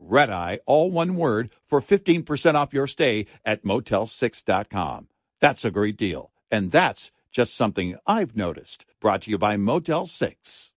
[0.00, 5.08] Red Eye, all one word, for 15% off your stay at motel6.com.
[5.40, 6.32] That's a great deal.
[6.50, 8.86] And that's just something I've noticed.
[9.00, 10.72] Brought to you by Motel 6.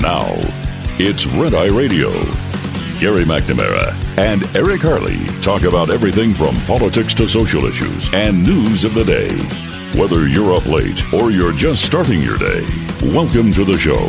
[0.00, 0.32] Now,
[1.00, 2.12] it's Red Eye Radio.
[2.98, 8.84] Gary McNamara and Eric Harley talk about everything from politics to social issues and news
[8.84, 9.77] of the day.
[9.94, 12.62] Whether you're up late or you're just starting your day,
[13.02, 14.08] welcome to the show.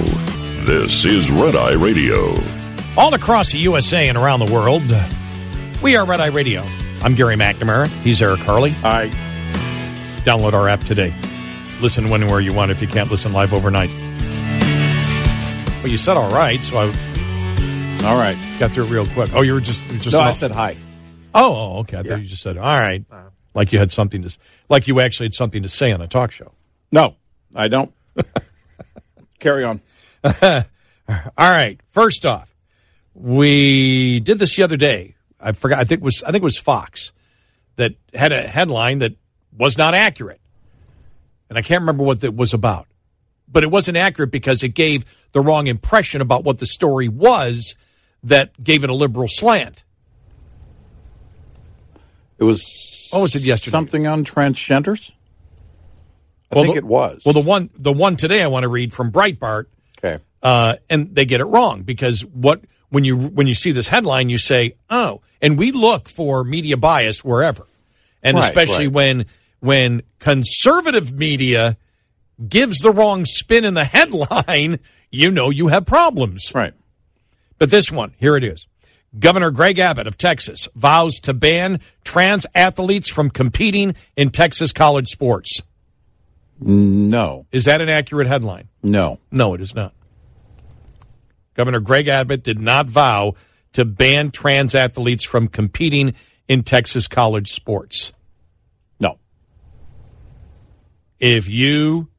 [0.65, 2.33] This is Red Eye Radio.
[2.95, 4.83] All across the USA and around the world,
[5.81, 6.63] we are Red Eye Radio.
[7.01, 7.87] I'm Gary McNamara.
[8.01, 8.71] He's Eric Harley.
[8.71, 9.07] Hi.
[10.25, 11.15] Download our app today.
[11.81, 13.89] Listen when and where you want if you can't listen live overnight.
[15.77, 18.37] Well, you said all right, so I all right.
[18.59, 19.31] got through it real quick.
[19.33, 20.77] Oh, you were just, you were just No, I said hi.
[21.33, 21.97] Oh, oh, okay.
[21.97, 22.09] I Yeah.
[22.11, 23.29] thought you just said all right, uh-huh.
[23.53, 24.37] Like you had something to,
[24.69, 26.51] like you actually had something to say on a talk show.
[26.91, 27.15] No,
[27.55, 27.93] I don't.
[29.39, 29.81] Carry on.
[30.23, 30.63] All
[31.37, 31.79] right.
[31.89, 32.53] First off,
[33.13, 35.15] we did this the other day.
[35.39, 35.79] I forgot.
[35.79, 37.13] I think it was I think it was Fox
[37.77, 39.13] that had a headline that
[39.57, 40.41] was not accurate,
[41.49, 42.87] and I can't remember what that was about.
[43.51, 47.75] But it wasn't accurate because it gave the wrong impression about what the story was.
[48.21, 49.85] That gave it a liberal slant.
[52.37, 52.88] It was.
[53.11, 53.71] What was it yesterday?
[53.71, 55.11] Something on transgenders.
[56.51, 57.21] I Well, think the- it was.
[57.25, 59.65] Well, the one the one today I want to read from Breitbart
[60.03, 60.21] Okay.
[60.41, 64.29] uh, and they get it wrong because what when you when you see this headline,
[64.29, 67.67] you say, "Oh," and we look for media bias wherever,
[68.23, 68.93] and Right, especially right.
[68.93, 69.25] when
[69.59, 71.77] when conservative media
[72.47, 74.79] gives the wrong spin in the headline,
[75.11, 76.51] you know you have problems.
[76.55, 76.73] Right.
[77.59, 78.65] But this one, here it is.
[79.17, 85.07] Governor Greg Abbott of Texas vows to ban trans athletes from competing in Texas college
[85.07, 85.61] sports.
[86.59, 87.47] No.
[87.51, 88.67] Is that an accurate headline?
[88.83, 89.19] No.
[89.31, 89.93] No, it is not.
[91.55, 93.33] Governor Greg Abbott did not vow
[93.73, 96.13] to ban trans athletes from competing
[96.47, 98.13] in Texas college sports.
[98.99, 99.19] No.
[101.19, 102.09] If you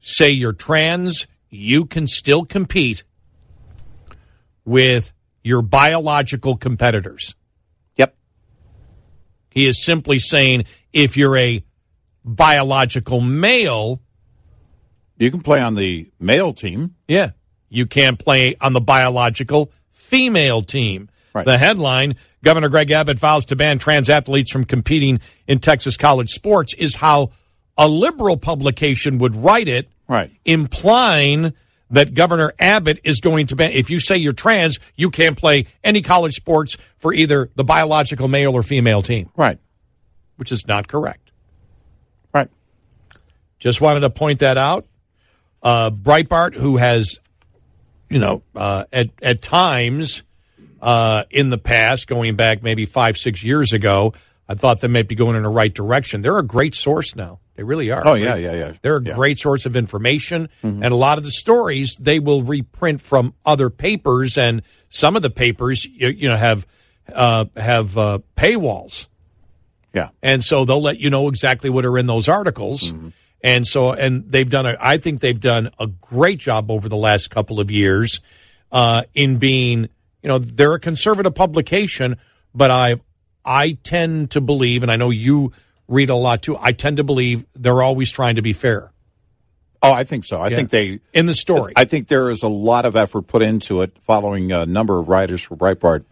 [0.00, 3.02] say you're trans, you can still compete
[4.64, 5.12] with
[5.48, 7.34] your biological competitors.
[7.96, 8.14] Yep.
[9.50, 11.64] He is simply saying if you're a
[12.24, 14.00] biological male,
[15.18, 16.94] You can play on the male team.
[17.08, 17.30] Yeah.
[17.68, 21.08] You can't play on the biological female team.
[21.34, 21.44] Right.
[21.44, 26.30] The headline Governor Greg Abbott vows to ban trans athletes from competing in Texas college
[26.30, 27.30] sports is how
[27.76, 30.30] a liberal publication would write it, Right.
[30.44, 31.52] implying
[31.90, 33.72] that Governor Abbott is going to ban.
[33.72, 38.28] If you say you're trans, you can't play any college sports for either the biological
[38.28, 39.58] male or female team, Right.
[40.36, 41.30] which is not correct.
[42.34, 42.48] Right.
[43.58, 44.86] Just wanted to point that out.
[45.62, 47.18] Uh, Breitbart, who has,
[48.08, 50.22] you know, uh, at at times
[50.80, 54.14] uh, in the past, going back maybe five six years ago,
[54.48, 56.20] I thought they might be going in the right direction.
[56.20, 57.40] They're a great source now.
[57.58, 58.06] They really are.
[58.06, 58.72] Oh, yeah, yeah, yeah.
[58.82, 59.14] They're a Yeah.
[59.14, 63.68] great source of information, and a lot of the stories they will reprint from other
[63.68, 66.68] papers, and some of the papers, you, you know, have
[67.12, 69.08] uh, have uh, paywalls
[69.92, 70.10] Yeah.
[70.22, 72.92] and so they'll let you know exactly what are in those articles.
[73.42, 76.96] And so, and they've done a, I think they've done a great job over the
[76.96, 78.20] last couple of years
[78.70, 79.88] uh, in being,
[80.22, 82.18] you know, they're a conservative publication,
[82.54, 83.00] but I,
[83.44, 85.52] I tend to believe, and I know you
[85.88, 86.56] read a lot too.
[86.60, 88.92] I tend to believe they're always trying to be fair
[89.80, 90.42] Oh, I think so.
[90.42, 90.98] I think they.
[91.12, 91.72] in the story.
[91.76, 93.96] I think there is a lot of effort put into it.
[94.02, 96.04] Following a number of writers for Breitbart,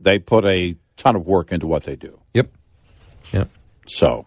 [0.00, 2.18] they put a ton of work into what they do.
[2.34, 2.50] yep.
[3.32, 3.48] Yep.
[3.86, 4.26] So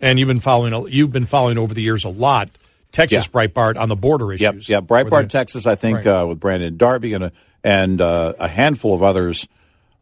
[0.00, 2.50] And you've been following, you've been following over the years a lot.
[2.90, 3.46] Texas Yeah.
[3.46, 4.68] Breitbart on the border issues.
[4.68, 4.80] Yep, yeah.
[4.80, 6.06] Breitbart, Texas, I think, Right.
[6.22, 7.32] uh, with Brandon Darby and a,
[7.62, 9.46] and uh, a handful of others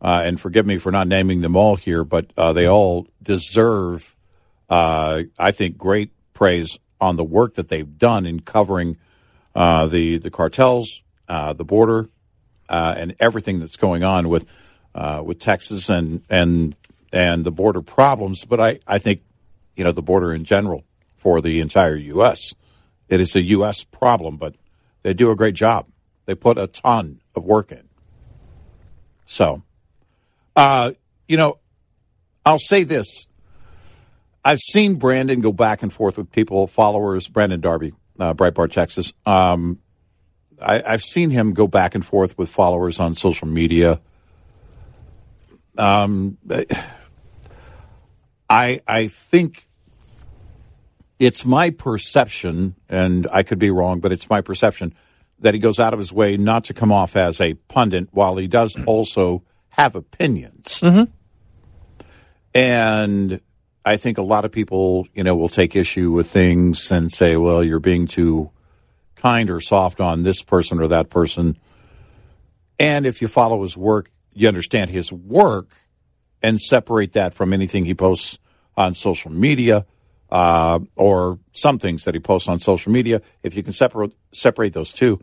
[0.01, 4.17] uh, and forgive me for not naming them all here, but uh, they all deserve,
[4.69, 8.97] uh, I think, great praise on the work that they've done in covering
[9.55, 12.09] uh, the the cartels, uh, the border,
[12.69, 14.47] uh, and everything that's going on with
[14.95, 16.77] with Texas and and
[17.13, 18.45] and the border problems.
[18.45, 19.23] But I, I think,
[19.75, 20.85] you know, the border in general
[21.17, 22.55] for the entire U.S.
[23.09, 23.85] It is a U.S.
[23.85, 24.55] problem, but
[25.03, 25.89] they do a great job.
[26.27, 27.89] They put a ton of work in.
[29.27, 29.63] So,
[30.57, 30.93] uh,
[31.29, 31.59] you know,
[32.45, 33.27] I'll say this.
[34.45, 39.13] I've seen Brandon go back and forth with people, followers, Brandon Darby, uh, Breitbart, Texas.
[39.27, 39.81] Um,
[40.61, 44.01] I, have seen him go back and forth with followers on social media.
[45.77, 46.39] Um,
[48.49, 49.67] I I think
[51.19, 54.95] it's my perception, and I could be wrong, but it's my perception
[55.39, 58.37] that he goes out of his way not to come off as a pundit, while
[58.37, 59.43] he does also
[59.81, 60.81] have opinions.
[60.81, 61.11] Mm-hmm.
[62.55, 63.41] And
[63.85, 67.37] I think a lot of people, you know, will take issue with things and say,
[67.37, 68.51] "Well, you're being too
[69.17, 71.57] kind or soft on this person or that person."
[72.79, 75.71] And if you follow his work, you understand his work
[76.43, 78.39] and separate that from anything he posts
[78.77, 79.87] on social media
[80.31, 83.23] uh, or some things that he posts on social media.
[83.43, 85.21] If you can separate separate those two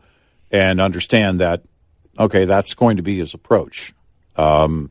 [0.50, 1.64] and understand that,
[2.18, 3.92] okay, that's going to be his approach.
[4.38, 4.90] Um,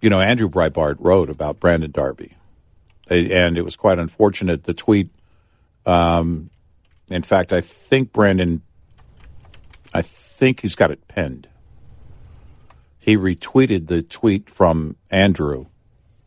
[0.00, 2.36] you know, Andrew Breitbart wrote about Brandon Darby,
[3.08, 4.64] and it was quite unfortunate.
[4.64, 5.08] The tweet,
[5.86, 6.50] um,
[7.08, 8.62] in fact, I think Brandon,
[9.92, 11.48] I think he's got it pinned
[13.02, 15.66] he retweeted the tweet from Andrew,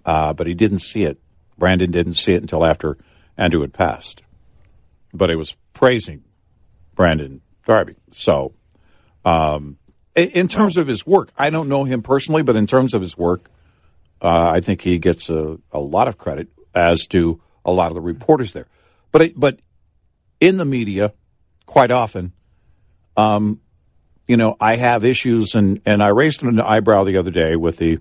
[0.03, 1.17] uh, but he didn't see it.
[1.57, 2.97] Brandon didn't see it until after
[3.37, 4.23] Andrew had passed.
[5.13, 6.25] But it was praising
[6.93, 7.95] Brandon Darby.
[8.11, 8.53] So,
[9.23, 9.77] um,
[10.15, 13.17] in terms of his work, I don't know him personally, but in terms of his
[13.17, 13.49] work,
[14.21, 17.95] uh, I think he gets a, a, lot of credit, as do a lot of
[17.95, 18.67] the reporters there.
[19.11, 19.59] But it, but
[20.39, 21.13] in the media,
[21.65, 22.31] quite often,
[23.17, 23.59] um,
[24.27, 27.77] you know, I have issues, and, and I raised an eyebrow the other day with
[27.77, 27.99] the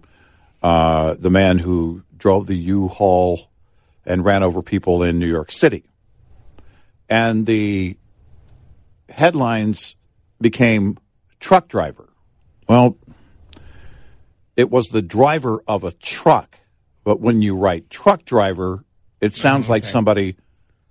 [0.63, 3.51] uh, the man who drove the U-Haul
[4.07, 5.85] and ran over people in New York City,
[7.09, 7.99] and the
[9.11, 9.95] headlines
[10.41, 10.97] became
[11.45, 12.09] truck driver.
[12.67, 12.97] Well,
[14.57, 16.59] it was the driver of a truck,
[17.05, 18.83] but when you write truck driver,
[19.21, 19.75] it sounds okay.
[19.75, 20.37] like somebody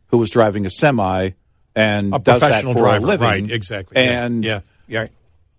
[0.08, 1.32] who was driving a semi
[1.76, 3.28] and a does that for driver, a living.
[3.28, 3.98] Right, exactly.
[3.98, 5.08] And yeah, yeah.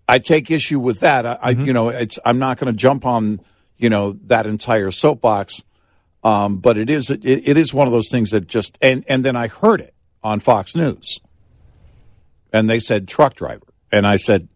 [0.07, 1.25] I take issue with that.
[1.25, 1.61] I, mm-hmm.
[1.61, 3.41] I you know, it's I'm not going to jump on
[3.77, 5.61] you know that entire soapbox,
[6.23, 9.25] um, but it is it, it is one of those things that just and and
[9.25, 9.93] then I heard it
[10.23, 11.19] on Fox News,
[12.53, 14.47] and they said truck driver, and I said,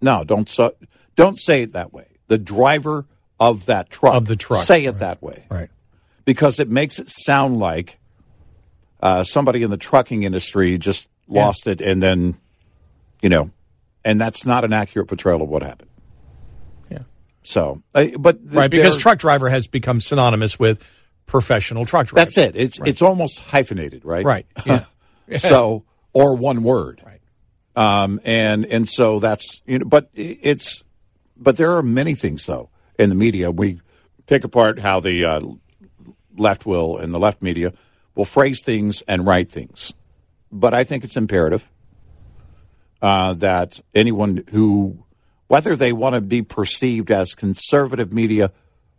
[0.00, 0.74] no, don't so,
[1.16, 2.06] don't say it that way.
[2.28, 3.06] The driver
[3.40, 5.00] of that truck of the truck, say it right.
[5.00, 5.70] that way, right?
[6.24, 7.98] Because it makes it sound like
[9.00, 11.44] uh, somebody in the trucking industry just yeah.
[11.44, 12.36] lost it and then
[13.22, 13.50] you know
[14.04, 15.90] and that's not an accurate portrayal of what happened.
[16.90, 17.00] Yeah.
[17.42, 20.82] So, uh, but th- right because truck driver has become synonymous with
[21.26, 22.24] professional truck driver.
[22.24, 22.56] That's it.
[22.56, 22.88] It's right.
[22.88, 24.24] it's almost hyphenated, right?
[24.24, 24.46] Right.
[24.64, 24.84] Yeah.
[25.36, 27.02] so, or one word.
[27.78, 30.82] Um, and and so that's you know, but it's
[31.36, 33.52] but there are many things though in the media.
[33.52, 33.80] We
[34.26, 35.40] pick apart how the uh,
[36.36, 37.72] left will and the left media
[38.16, 39.94] will phrase things and write things,
[40.50, 41.68] but I think it's imperative
[43.00, 45.04] uh, that anyone who,
[45.46, 48.50] whether they want to be perceived as conservative media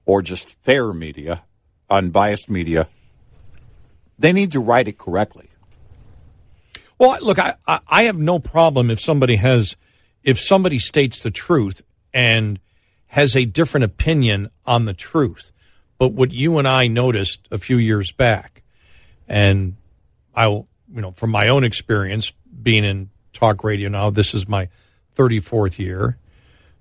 [0.05, 1.43] or just fair media,
[1.89, 2.88] unbiased media,
[4.17, 5.49] they need to write it correctly.
[7.00, 9.75] Well, look, I, I have no problem if somebody has,
[10.24, 11.82] if somebody states the truth
[12.13, 12.60] and
[13.08, 15.51] has a different opinion on the truth.
[15.98, 18.63] But what you and I noticed a few years back,
[19.27, 19.77] and
[20.36, 24.10] I will, you know, from my own experience being in talk radio now.
[24.10, 24.68] This is my
[25.15, 26.18] 34th year.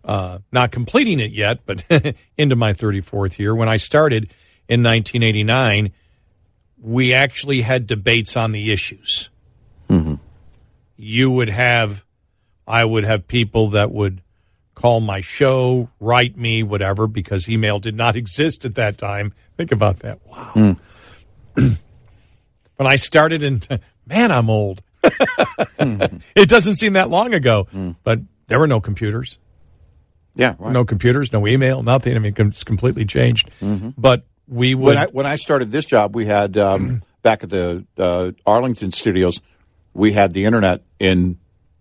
[0.04, 1.84] Uh, not completing it yet, but
[2.36, 3.54] into my 34th year.
[3.54, 4.24] When I started
[4.68, 5.92] in 1989,
[6.80, 9.28] we actually had debates on the issues.
[9.88, 10.14] Mm-hmm.
[10.96, 12.04] You would have,
[12.66, 14.22] I would have people that would
[14.74, 19.32] call my show, write me, whatever, because email did not exist at that time.
[19.56, 20.20] Think about that.
[20.26, 20.52] Wow.
[20.54, 21.78] Mm.
[22.76, 23.62] when I started in,
[24.06, 24.82] man, I'm old.
[26.34, 27.96] It doesn't seem that long ago, mm.
[28.02, 29.38] but there were no computers.
[30.34, 30.72] Yeah, right.
[30.72, 32.14] no computers, no email, nothing.
[32.14, 33.50] I mean, it's completely changed.
[33.60, 33.90] Mm-hmm.
[33.98, 34.86] But we would.
[34.86, 38.92] When I, when I started this job, we had um, back at the uh, Arlington
[38.92, 39.40] studios,
[39.94, 41.38] we had the internet in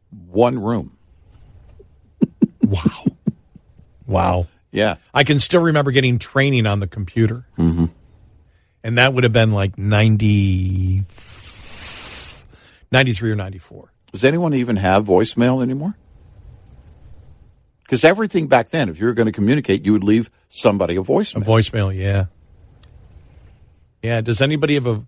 [0.09, 0.97] one room.
[2.63, 3.05] wow.
[4.05, 4.47] Wow.
[4.71, 4.95] Yeah.
[5.13, 7.45] I can still remember getting training on the computer.
[7.57, 7.85] Mm-hmm.
[8.83, 11.03] And that would have been like 90,
[12.91, 13.91] 93 or 94.
[14.11, 15.95] Does anyone even have voicemail anymore?
[17.83, 21.01] Because everything back then, if you were going to communicate, you would leave somebody a
[21.01, 21.37] voicemail.
[21.37, 21.91] A voicemail.
[21.91, 22.25] voicemail, yeah.
[24.01, 24.21] Yeah.
[24.21, 25.05] Does anybody have a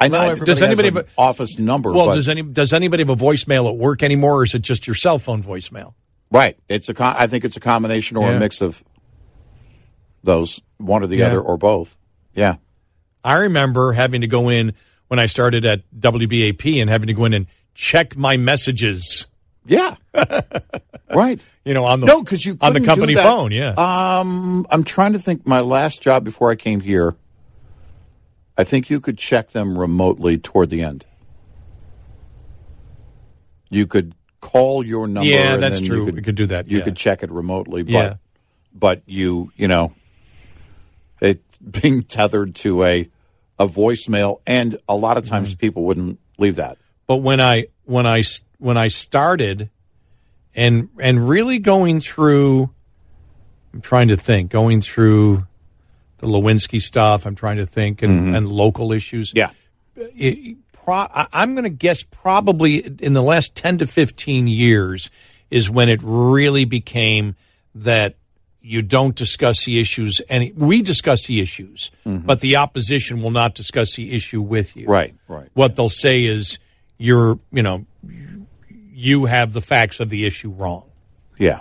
[0.00, 1.92] I know does anybody has an have office number.
[1.92, 2.14] well?
[2.14, 4.94] Does any does anybody have a voicemail at work anymore, or is it just your
[4.94, 5.94] cell phone voicemail?
[6.30, 6.56] right?
[6.68, 6.94] It's a.
[6.94, 8.36] Con- I think it's a combination or Yeah.
[8.36, 8.84] a mix of
[10.22, 11.28] those, one or the Yeah.
[11.28, 11.96] other, or both.
[12.34, 12.56] Yeah.
[13.24, 14.74] I remember having to go in
[15.08, 19.26] when I started at WBAP and having to go in and check my messages.
[19.66, 19.96] Yeah.
[21.14, 21.40] right.
[21.64, 23.50] You know, on the No, because you on the company phone.
[23.52, 23.70] Yeah.
[23.76, 25.46] Um, I'm trying to think.
[25.46, 27.16] My last job before I came here,
[28.58, 31.04] I think you could check them remotely toward the end.
[33.70, 35.28] You could call your number.
[35.28, 36.00] Yeah, and that's true.
[36.00, 36.84] You could, We could do that, You yeah.
[36.84, 38.14] could check it remotely, but Yeah.
[38.74, 39.92] but you you know,
[41.20, 43.08] it being tethered to a
[43.58, 45.58] a voicemail, and a lot of times Mm-hmm.
[45.58, 46.78] people wouldn't leave that.
[47.06, 48.22] but when I when I
[48.58, 49.70] when I started
[50.54, 52.70] and and really going through
[53.74, 55.46] I'm trying to think going through
[56.18, 58.34] the Lewinsky stuff I'm trying to think and, mm-hmm.
[58.34, 59.50] and local issues Yeah.
[59.96, 65.10] it, pro, I'm going to guess probably in the last 10 to 15 years
[65.50, 67.36] is when it really became
[67.74, 68.16] that
[68.60, 72.26] you don't discuss the issues and we discuss the issues mm-hmm.
[72.26, 75.14] but the opposition will not discuss the issue with you Right.
[75.28, 75.48] Right.
[75.54, 76.58] what they'll say is
[76.98, 77.86] you're you know
[78.92, 80.84] you have the facts of the issue wrong
[81.38, 81.60] Yeah.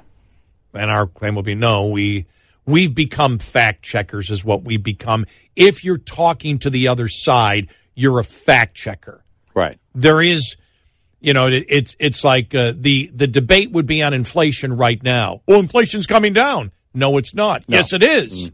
[0.74, 2.26] and our claim will be no we
[2.68, 5.26] we've become fact checkers is what we become.
[5.56, 9.24] If you're talking to the other side you're a fact checker.
[9.56, 9.80] Right.
[9.96, 10.56] there is
[11.20, 15.02] you know it, it's it's like uh, the the debate would be on inflation right
[15.02, 15.42] now.
[15.48, 16.72] Well inflation's coming down.
[16.94, 17.64] No it's not.
[17.68, 18.52] Yes it is.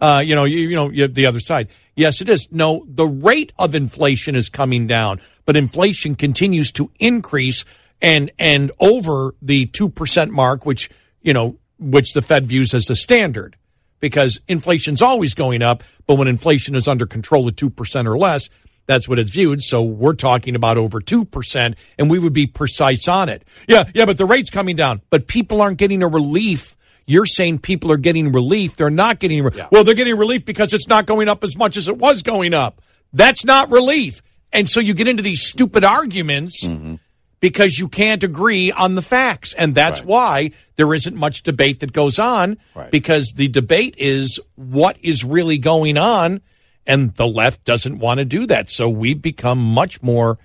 [0.00, 1.68] Uh, you know you, you know you the other side.
[1.94, 2.48] Yes it is.
[2.50, 7.64] No the rate of inflation is coming down but inflation continues to increase
[8.00, 10.90] and and over the 2% mark which
[11.20, 13.56] you know which the fed views as the standard
[14.00, 18.48] because inflation's always going up but when inflation is under control at 2% or less
[18.84, 19.62] that's what it's viewed.
[19.62, 23.44] So we're talking about over 2% and we would be precise on it.
[23.68, 26.76] Yeah yeah but the rate's coming down but people aren't getting a relief.
[27.06, 28.76] You're saying people are getting relief.
[28.76, 31.76] They're not getting re- well they're getting relief because it's not going up as much
[31.76, 32.80] as it was going up.
[33.12, 34.22] That's not relief.
[34.52, 36.96] And so you get into these stupid arguments mm-hmm.
[37.42, 39.52] Because you can't agree on the facts.
[39.52, 40.06] And that's Right.
[40.08, 42.90] why there isn't much debate that goes on Right.
[42.90, 46.40] because the debate is what is really going on.
[46.86, 48.70] And the left doesn't want to do that.
[48.70, 50.38] So we've become much more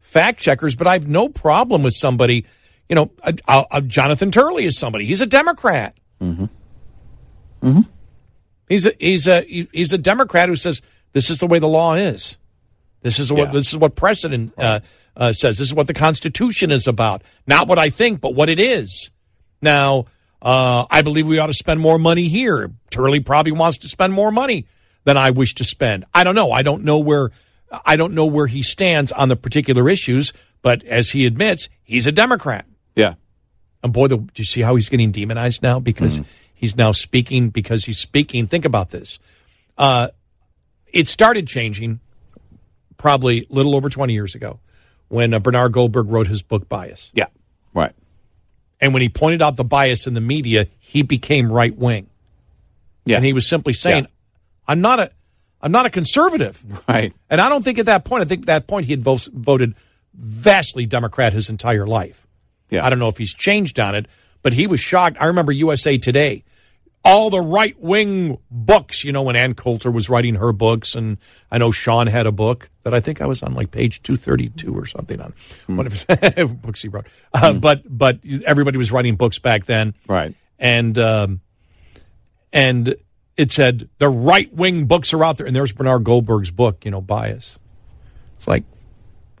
[0.00, 0.74] fact checkers.
[0.76, 2.44] But I have no problem with somebody,
[2.88, 5.04] you know, uh, uh, Jonathan Turley is somebody.
[5.04, 5.96] He's a Democrat.
[6.22, 6.44] Mm-hmm.
[7.62, 7.80] Mm-hmm.
[8.68, 10.80] He's a he's a he's a Democrat who says
[11.12, 12.36] this is the way the law is.
[13.02, 13.52] This is what Yeah.
[13.52, 14.80] this is what precedent uh,
[15.16, 15.58] uh, says.
[15.58, 17.22] This is what the Constitution is about.
[17.46, 19.10] Not what I think, but what it is.
[19.62, 20.06] Now,
[20.42, 22.70] uh, I believe we ought to spend more money here.
[22.90, 24.66] Turley probably wants to spend more money
[25.04, 26.04] than I wish to spend.
[26.14, 26.52] I don't know.
[26.52, 27.30] I don't know where
[27.84, 30.32] I don't know where he stands on the particular issues.
[30.62, 32.66] But as he admits, he's a Democrat.
[32.94, 33.14] Yeah.
[33.82, 36.20] And boy, the, do you see how he's getting demonized now because
[36.54, 38.46] he's now speaking because he's speaking.
[38.46, 39.18] Think about this.
[39.78, 40.08] Uh,
[40.92, 42.00] it started changing
[42.96, 44.58] probably a little over 20 years ago
[45.08, 47.10] when uh, Bernard Goldberg wrote his book Bias.
[47.14, 47.26] Yeah.
[47.74, 47.92] Right.
[48.80, 52.08] And when he pointed out the bias in the media, he became right wing.
[53.04, 53.16] Yeah.
[53.16, 54.10] And he was simply saying, Yeah.
[54.68, 55.10] I'm not a
[55.62, 56.62] I'm not a conservative.
[56.88, 57.12] Right.
[57.30, 59.18] And I don't think at that point, I think at that point he had vo-
[59.32, 59.74] voted
[60.14, 62.26] vastly Democrat his entire life.
[62.70, 62.84] Yeah.
[62.84, 64.06] I don't know if he's changed on it,
[64.42, 65.16] but he was shocked.
[65.20, 66.44] I remember USA Today,
[67.06, 71.18] all the right wing books, you know, when Ann Coulter was writing her books, and
[71.52, 74.76] I know Sean had a book that I think I was on like page 232
[74.76, 75.32] or something on
[75.68, 77.06] one of his books he wrote.
[77.32, 79.94] Uh, but, but everybody was writing books back then.
[80.08, 80.34] Right.
[80.58, 81.40] And, um,
[82.52, 82.96] and
[83.36, 85.46] it said the right wing books are out there.
[85.46, 87.56] And there's Bernard Goldberg's book, you know, Bias.
[88.36, 88.64] It's like,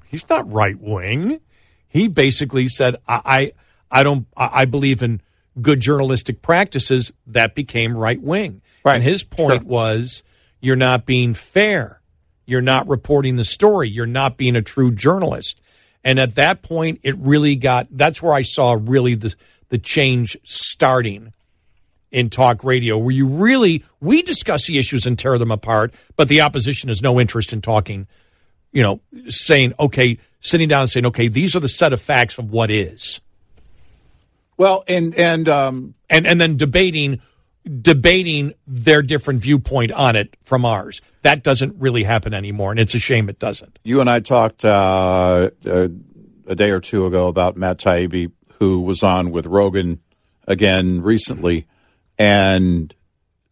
[0.06, 1.40] he's not right wing.
[1.88, 3.52] He basically said, I, I,
[3.90, 5.20] I don't, I, I believe in
[5.60, 7.12] good journalistic practices.
[7.26, 8.62] That became right wing.
[8.84, 8.96] Right.
[8.96, 9.70] And his point Sure.
[9.70, 10.22] was,
[10.60, 12.00] you're not being fair.
[12.46, 13.88] You're not reporting the story.
[13.88, 15.60] You're not being a true journalist.
[16.04, 19.34] And at that point, it really got, that's where I saw really the,
[19.70, 21.32] the change starting
[22.12, 26.28] in talk radio, where you really, we discuss the issues and tear them apart, but
[26.28, 28.06] the opposition has no interest in talking,
[28.70, 32.38] you know, saying, okay, sitting down and saying, okay, these are the set of facts
[32.38, 33.20] of what is.
[34.56, 37.20] Well, and and um, and and then debating
[37.66, 41.00] debating their different viewpoint on it from ours.
[41.22, 43.78] That doesn't really happen anymore, and it's a shame it doesn't.
[43.82, 45.88] You and I talked uh, uh,
[46.46, 50.00] a day or two ago about Matt Taibbi, who was on with Rogan
[50.46, 51.66] again recently,
[52.18, 52.94] and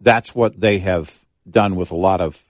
[0.01, 1.19] that's what they have
[1.49, 2.43] done with a lot of,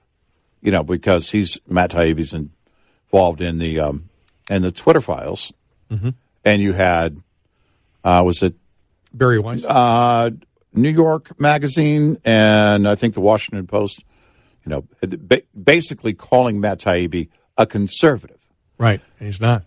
[0.60, 4.10] you know, because he's Matt Taibbi's involved in the um,
[4.50, 5.52] in the Twitter files,
[5.90, 6.10] mm-hmm.
[6.44, 7.18] and you had
[8.04, 8.54] uh, was it
[9.12, 9.64] Bari Weiss?
[9.64, 10.30] Uh,
[10.72, 14.04] New York Magazine and I think the Washington Post,
[14.64, 14.84] you know,
[15.60, 18.38] basically calling Matt Taibbi a conservative.
[18.76, 19.64] Right, he's not.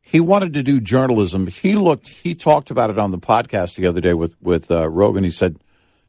[0.00, 1.46] He wanted to do journalism.
[1.46, 2.08] He looked.
[2.08, 5.22] He talked about it on the podcast the other day with with uh, Rogan.
[5.22, 5.58] He said,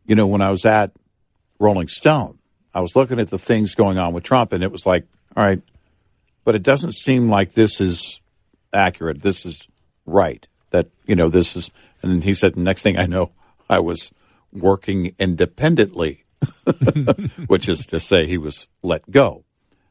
[0.05, 0.93] you know, when I was at
[1.59, 2.39] Rolling Stone,
[2.74, 5.05] I was looking at the things going on with Trump, and it was like,
[5.36, 5.62] all right,
[6.43, 8.21] but it doesn't seem like this is
[8.74, 9.21] accurate.
[9.21, 9.67] This is
[10.05, 10.48] right.
[10.72, 11.72] That you know, this is.
[12.02, 13.32] And then he said, next thing I know,
[13.70, 14.12] I was
[14.54, 16.24] working independently,
[17.48, 19.44] which is to say he was let go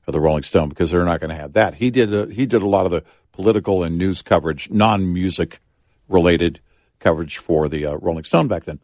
[0.06, 1.74] of the Rolling Stone because they're not going to have that.
[1.74, 5.60] He did a, he did a lot of the political and news coverage, non music
[6.08, 6.60] related
[6.98, 8.80] coverage for the uh, Rolling Stone back then,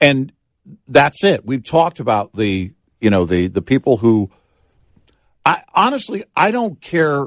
[0.00, 0.32] and
[0.86, 1.44] that's it.
[1.44, 4.30] We've talked about the you know the the people who.
[5.46, 7.26] I honestly I don't care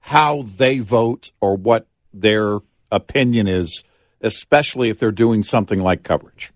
[0.00, 2.58] how they vote or what their
[2.92, 3.82] opinion is,
[4.20, 6.52] especially if they're doing something like coverage.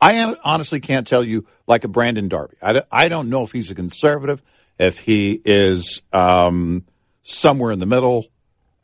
[0.00, 2.56] I honestly can't tell you like a Brandon Darby.
[2.62, 4.42] I, I don't know if he's a conservative,
[4.78, 6.84] if he is um,
[7.22, 8.26] somewhere in the middle.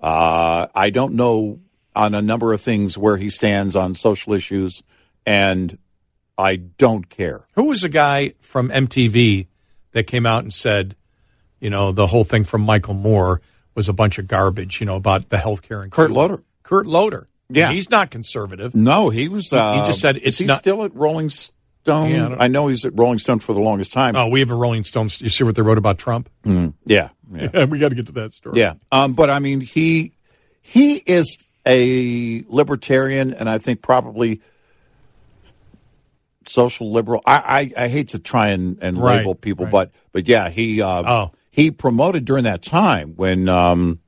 [0.00, 1.60] Uh, I don't know
[1.94, 4.82] on a number of things where he stands on social issues,
[5.24, 5.78] and
[6.36, 7.46] I don't care.
[7.54, 9.46] Who was the guy from MTV
[9.92, 10.96] that came out and said,
[11.60, 13.40] you know, the whole thing from Michael Moore
[13.74, 16.42] was a bunch of garbage, you know, about the health care and Kurt Loder.
[16.66, 17.28] Kurt Loder.
[17.48, 18.74] Yeah, he's not conservative.
[18.74, 19.52] No, he was.
[19.52, 22.10] Uh, he just said it's is not still at Rolling Stone.
[22.10, 24.16] Yeah, I, I, know he's at Rolling Stone for the longest time.
[24.16, 25.10] Oh, we have a Rolling Stone.
[25.18, 26.28] You see what they wrote about Trump?
[26.44, 27.64] Mm, yeah, yeah.
[27.70, 28.58] we got to get to that story.
[28.58, 30.14] Yeah, um, but I mean, he
[30.60, 34.40] he is a libertarian, and I think probably
[36.46, 37.22] social liberal.
[37.24, 39.72] I I, I hate to try and, and right, label people, right.
[39.72, 41.30] but but yeah, he uh, oh.
[41.52, 43.48] he promoted during that time when.
[43.48, 44.00] Um,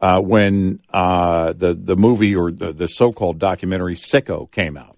[0.00, 4.96] uh, when uh, the the movie or the, the so-called documentary Sicko came out.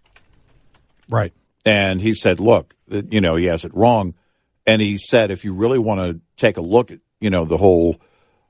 [1.08, 1.32] Right.
[1.64, 4.14] And he said, "Look, you know, he has it wrong."
[4.66, 7.56] And he said, "If you really want to take a look at, you know, the
[7.56, 7.96] whole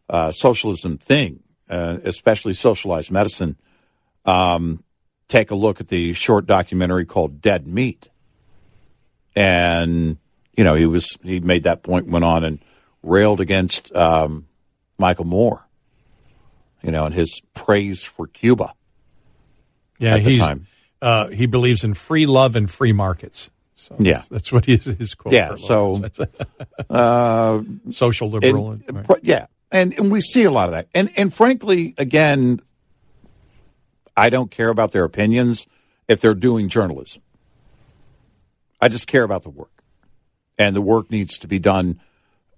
[0.09, 3.57] uh, socialism thing, uh, especially socialized medicine,
[4.25, 4.83] um,
[5.29, 8.09] take a look at the short documentary called Dead Meat."
[9.37, 10.19] And
[10.57, 12.59] you know, he was he made that point, went on and
[13.03, 14.47] railed against um,
[14.99, 15.67] Michael Moore
[16.83, 18.75] you know, and his praise for Cuba.
[19.99, 20.43] Yeah, he's
[21.03, 23.51] uh, he believes in free love and free markets.
[23.75, 25.35] So yeah, that's, that's what his, his quote.
[25.35, 26.05] Yeah, so
[26.91, 27.63] uh,
[27.93, 28.73] social liberal.
[28.73, 29.21] And, right.
[29.23, 30.89] Yeah, and and we see a lot of that.
[30.95, 32.61] And and frankly, again,
[34.17, 35.67] I don't care about their opinions
[36.09, 37.23] if they're doing journalism.
[38.81, 39.83] I just care about the work,
[40.59, 42.01] and the work needs to be done.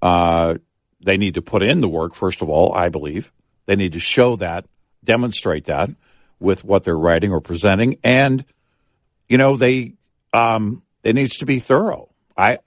[0.01, 0.57] Uh,
[1.01, 2.73] they need to put in the work first of all.
[2.73, 3.33] I believe
[3.67, 4.67] they need to show that,
[5.05, 5.91] demonstrate that
[6.41, 8.45] with what they're writing or presenting, and
[9.29, 9.95] you know they
[10.33, 12.09] um, it needs to be thorough.
[12.37, 12.59] I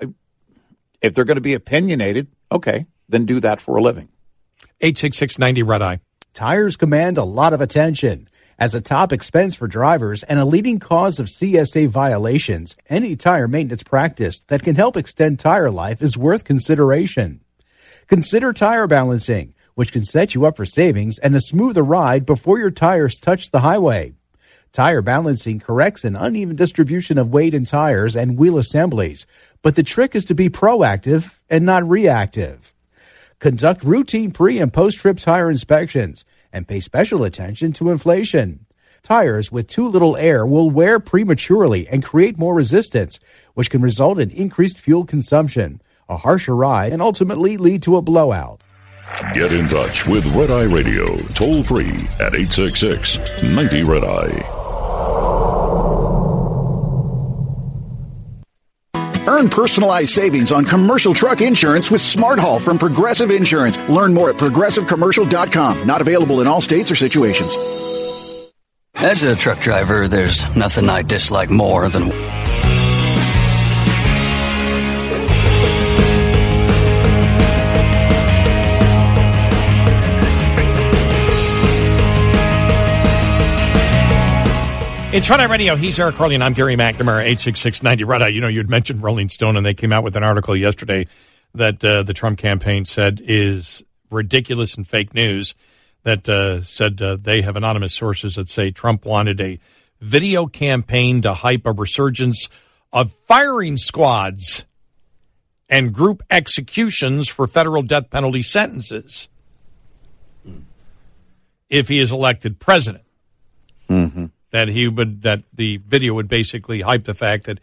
[1.02, 4.10] if they're going to be opinionated, okay, then do that for a living.
[4.82, 6.00] Eight six six ninety red eye.
[6.34, 8.28] Tires command a lot of attention.
[8.58, 13.50] As a top expense for drivers and a leading cause of CSA violations, any tire
[13.50, 17.42] maintenance practice that can help extend tire life is worth consideration.
[18.08, 22.58] Consider tire balancing which can set you up for savings and a smoother ride before
[22.58, 24.14] your tires touch the highway.
[24.72, 29.26] Tire balancing corrects an uneven distribution of weight in tires and wheel assemblies,
[29.62, 32.74] but the trick is to be proactive and not reactive.
[33.40, 38.66] Conduct routine pre and post trip tire inspections and pay special attention to inflation.
[39.04, 43.20] Tires with too little air will wear prematurely and create more resistance,
[43.54, 48.02] which can result in increased fuel consumption, a harsher ride, and ultimately lead to a
[48.02, 48.62] blowout.
[49.34, 54.52] Get in touch with Red Eye Radio, toll free at 866 90 Red Eye.
[59.28, 63.78] Earn personalized savings on commercial truck insurance with Smart Haul from Progressive Insurance.
[63.90, 65.86] Learn more at progressivecommercial.com.
[65.86, 67.54] Not available in all states or situations.
[68.94, 72.10] As a truck driver, there's nothing I dislike more than
[85.16, 85.78] It's Red Eye Radio.
[85.78, 88.28] He's Eric Harley, and I'm Gary McNamara, 86690 Red Eye.
[88.28, 91.08] You know, you'd mentioned Rolling Stone, and they came out with an article yesterday
[91.54, 95.56] that uh, the Trump campaign said is ridiculous and fake news.
[96.04, 99.58] That uh, said uh, they have anonymous sources that say Trump wanted a
[100.02, 102.50] video campaign to hype a resurgence
[102.92, 104.66] of firing squads
[105.70, 109.30] and group executions for federal death penalty sentences
[111.70, 113.06] if he is elected president.
[113.90, 114.26] Mm-hmm.
[114.52, 117.60] That he would that the video would basically hype the fact that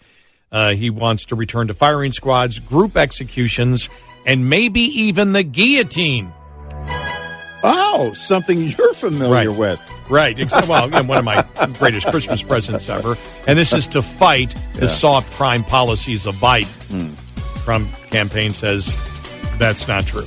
[0.50, 3.88] uh, he wants to return to firing squads, group executions,
[4.26, 6.32] and maybe even the guillotine.
[7.64, 9.58] Oh, something you're familiar Right.
[9.58, 9.90] with.
[10.10, 10.36] Right.
[10.68, 11.42] Well, know, one of my
[11.78, 13.16] greatest Christmas presents ever.
[13.46, 17.16] And this is to fight the soft crime policies of Biden.
[17.64, 18.96] Trump campaign says
[19.58, 20.26] that's not true.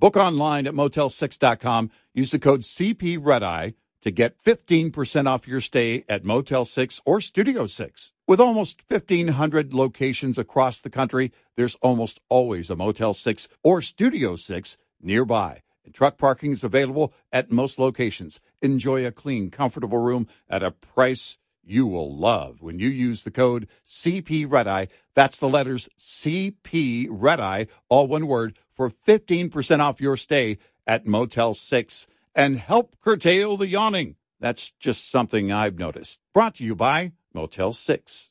[0.00, 1.90] Book online at motel6.com.
[2.14, 7.20] Use the code CP Red to get 15% off your stay at Motel 6 or
[7.20, 8.12] Studio 6.
[8.24, 14.36] With almost 1,500 locations across the country, there's almost always a Motel 6 or Studio
[14.36, 15.62] 6 nearby.
[15.84, 18.40] And truck parking is available at most locations.
[18.62, 23.30] Enjoy a clean, comfortable room at a price you will love when you use the
[23.30, 24.88] code CP Red Eye.
[25.14, 31.06] That's the letters CP Red Eye, all one word, for 15% off your stay at
[31.06, 34.16] Motel 6 and help curtail the yawning.
[34.40, 36.20] That's just something I've noticed.
[36.32, 38.30] Brought to you by Motel 6.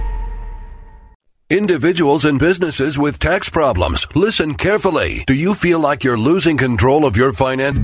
[1.51, 4.07] Individuals and businesses with tax problems.
[4.15, 5.25] Listen carefully.
[5.27, 7.77] Do you feel like you're losing control of your finance?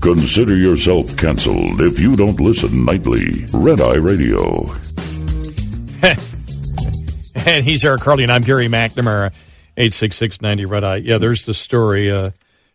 [0.00, 3.46] Consider yourself canceled if you don't listen nightly.
[3.54, 4.66] Red Eye Radio.
[7.46, 9.32] And he's Eric Harley, and I'm Gary McNamara,
[9.76, 10.96] 86690 Red Eye.
[10.96, 12.10] Yeah, there's the story.
[12.10, 12.32] Uh,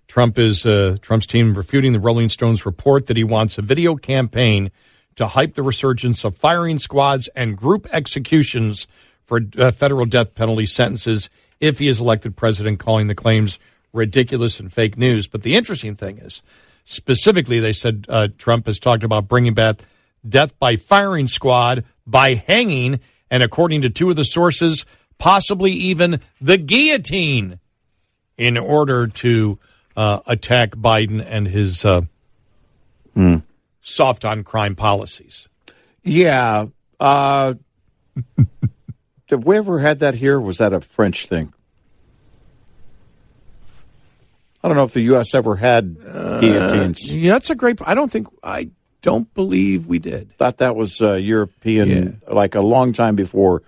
[0.08, 3.95] Trump is uh, Trump's team refuting the Rolling Stones report that he wants a video
[3.95, 4.71] campaign
[5.15, 8.88] to hype the resurgence of firing squads and group executions
[9.26, 13.58] for uh, federal death penalty sentences if he is elected president, calling the claims
[13.93, 15.28] ridiculous and fake news.
[15.28, 16.41] But the interesting thing is,
[16.84, 19.78] specifically, they said uh, Trump has talked about bringing back
[20.28, 22.99] death by firing squad, by hanging,
[23.30, 24.86] and according to two of the sources,
[25.17, 27.60] possibly even the guillotine
[28.38, 29.60] in order to
[29.95, 32.02] uh, attack Biden and his uh,
[33.84, 35.48] soft on crime policies.
[36.02, 36.65] Yeah.
[37.00, 37.54] Uh,
[39.30, 40.39] have we ever had that here?
[40.39, 41.54] Was that a French thing?
[44.63, 45.36] I don't know if the U.S.
[45.36, 45.98] ever had
[46.39, 47.12] guillotines.
[47.12, 47.80] Yeah, that's a great.
[47.86, 48.69] I don't think I
[49.02, 50.32] don't believe we did.
[50.38, 53.62] Thought that was uh, European, like a long time before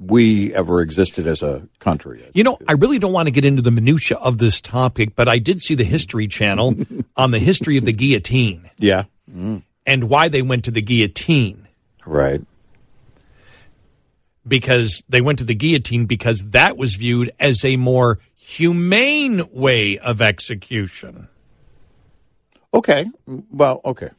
[0.00, 2.28] we ever existed as a country.
[2.34, 5.28] You know, I really don't want to get into the minutia of this topic, but
[5.28, 6.74] I did see the History Channel
[7.16, 9.04] on the history of the guillotine Yeah.
[9.86, 11.68] And why they went to the guillotine.
[12.06, 12.42] Right.
[14.46, 19.98] Because they went to the guillotine because that was viewed as a more humane way
[19.98, 21.28] of execution.
[22.72, 23.06] Okay.
[23.26, 24.10] Well, okay.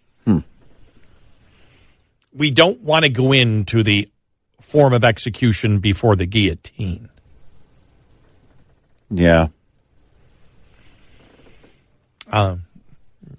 [2.32, 4.08] We don't want to go into the
[4.62, 7.10] form of execution before the guillotine.
[9.10, 9.48] Yeah.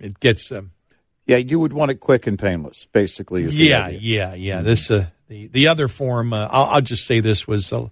[0.00, 0.72] It gets um,
[1.30, 3.44] Yeah, you would want it quick and painless, basically.
[3.44, 4.62] Yeah, yeah, yeah.
[4.62, 6.32] This uh, the the other form.
[6.32, 7.86] Uh, I'll, I'll just say this was uh,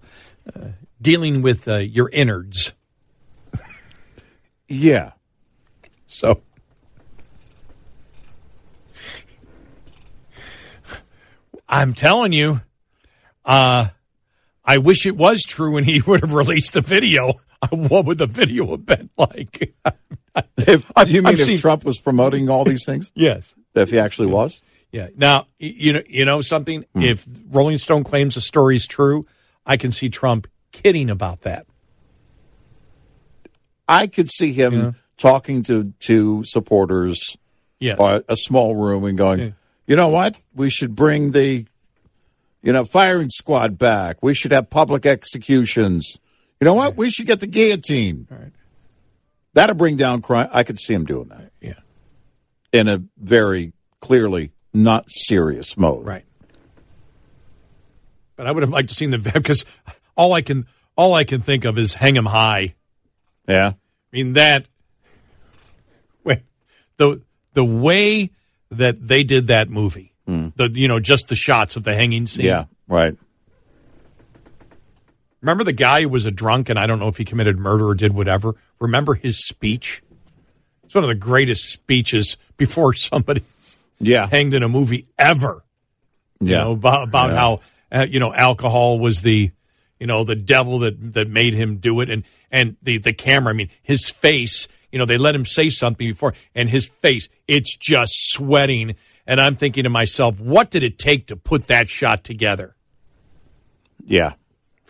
[0.57, 0.71] uh,
[1.01, 2.75] dealing with uh, your innards.
[4.71, 5.13] Yeah.
[6.09, 6.43] So
[11.69, 12.61] I'm telling you,
[13.45, 13.87] uh,
[14.65, 17.35] I wish it was true and he would have released the video.
[17.71, 19.75] What would the video have been like?
[20.57, 23.11] If, I've- you mean I've if seen- Trump was promoting all these things?
[23.15, 23.55] yes.
[23.75, 24.61] if he actually was?
[24.93, 25.09] Yeah.
[25.17, 26.85] Now, you know, you know something?
[26.95, 27.03] Hmm.
[27.03, 29.27] If Rolling Stone claims the story is true,
[29.67, 31.67] I can see Trump kidding about that.
[33.89, 37.37] I could see him talking to, to supporters
[37.81, 37.97] Yeah.
[37.99, 39.55] or a small room and going,
[39.87, 40.39] you know what?
[40.55, 41.67] We should bring the,
[42.63, 44.19] you know, firing squad back.
[44.23, 46.19] We should have public executions.
[46.61, 46.97] You know what?
[46.97, 48.27] We should get the guillotine.
[49.55, 50.49] That'll bring down crime.
[50.53, 51.81] I could see him doing that Yeah.
[52.73, 56.05] in a very clearly not serious mode.
[56.07, 56.25] Right.
[58.37, 59.65] But I would have liked to seen the because
[60.17, 62.75] all I can all I can think of is hang him high.
[63.49, 63.73] Yeah.
[64.13, 64.69] I mean that
[66.23, 66.43] when
[66.99, 67.23] the
[67.55, 68.31] the way
[68.71, 70.49] that they did that movie, hmm.
[70.57, 72.47] the you know just the shots of the hanging scene.
[72.47, 72.65] Yeah.
[72.87, 73.17] Right.
[75.41, 77.87] Remember the guy who was a drunk and I don't know if he committed murder
[77.89, 78.55] or did whatever.
[78.81, 80.03] Remember his speech?
[80.85, 83.43] It's one of the greatest speeches before somebody
[84.01, 84.27] Yeah.
[84.29, 85.65] hanged in a movie ever.
[86.41, 86.59] You Yeah.
[86.65, 87.37] know about, about Yeah.
[87.37, 89.51] how uh, you know alcohol was the
[90.01, 93.53] you know the devil that that made him do it and and the the camera.
[93.53, 94.67] I mean his face.
[94.93, 98.97] You know they let him say something before and his face it's just sweating.
[99.27, 102.75] And I'm thinking to myself, what did it take to put that shot together?
[104.05, 104.33] Yeah.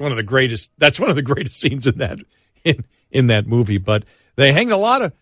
[0.01, 0.71] One of the greatest.
[0.79, 2.19] That's one of the greatest scenes in that
[2.65, 3.79] in in that movie.
[3.79, 4.05] But
[4.37, 5.13] they hanged a lot of.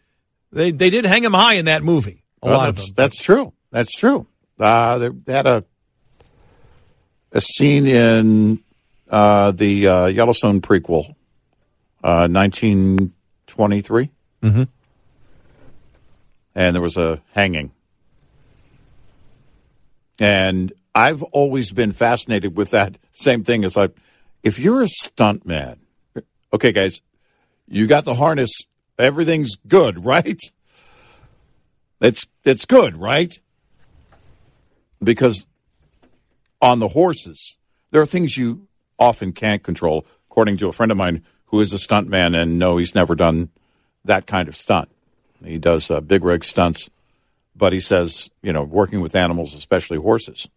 [0.53, 2.23] They they did hang him high in that movie.
[2.43, 2.95] A Well, lot of that's, them.
[2.97, 3.53] That's true.
[3.71, 4.27] That's true.
[4.59, 5.65] Uh, they had a
[7.33, 8.61] a scene in
[9.11, 11.11] uh, the uh, Yellowstone prequel,
[12.03, 14.11] uh, 1923.
[14.43, 14.63] Mm-hmm.
[16.55, 17.73] And there was a hanging.
[20.19, 23.65] And I've always been fascinated with that same thing.
[23.65, 23.95] As like,
[24.47, 25.79] if you're a stuntman,
[26.53, 27.03] okay, guys,
[27.67, 28.53] you got the harness,
[28.97, 30.41] everything's good, right?
[32.01, 33.37] It's it's good, right?
[35.03, 35.47] Because
[36.63, 37.59] on the horses,
[37.91, 38.69] there are things you
[39.01, 40.07] often can't control.
[40.31, 43.49] According to a friend of mine who is a stuntman, and no, he's never done
[44.05, 44.89] that kind of stunt.
[45.45, 46.89] He does uh, big rig stunts,
[47.57, 50.49] but he says, you know, working with animals, especially horses,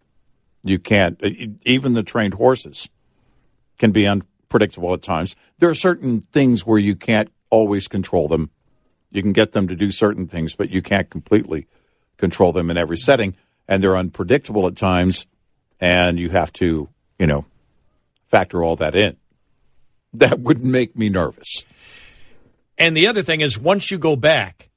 [0.64, 1.20] you can't.
[1.64, 2.88] Even the trained horses
[3.80, 5.36] can be unpredictable at times.
[5.58, 8.52] There are certain things where you can't always control them.
[9.10, 11.66] You can get them to do certain things, but you can't completely
[12.18, 13.36] control them in every setting.
[13.68, 15.26] And they're unpredictable at times,
[15.80, 17.46] and you have to, you know,
[18.28, 19.18] factor all that in.
[20.14, 21.66] That would make me nervous.
[22.78, 24.70] And the other thing is, once you go back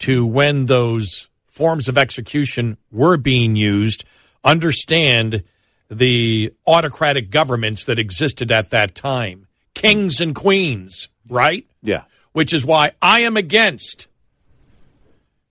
[0.00, 4.04] to when those forms of execution were being used,
[4.44, 5.42] understand
[5.90, 11.66] the autocratic governments that existed at that time, kings and queens, right?
[11.82, 12.04] Yeah.
[12.32, 14.06] Which is why I am against.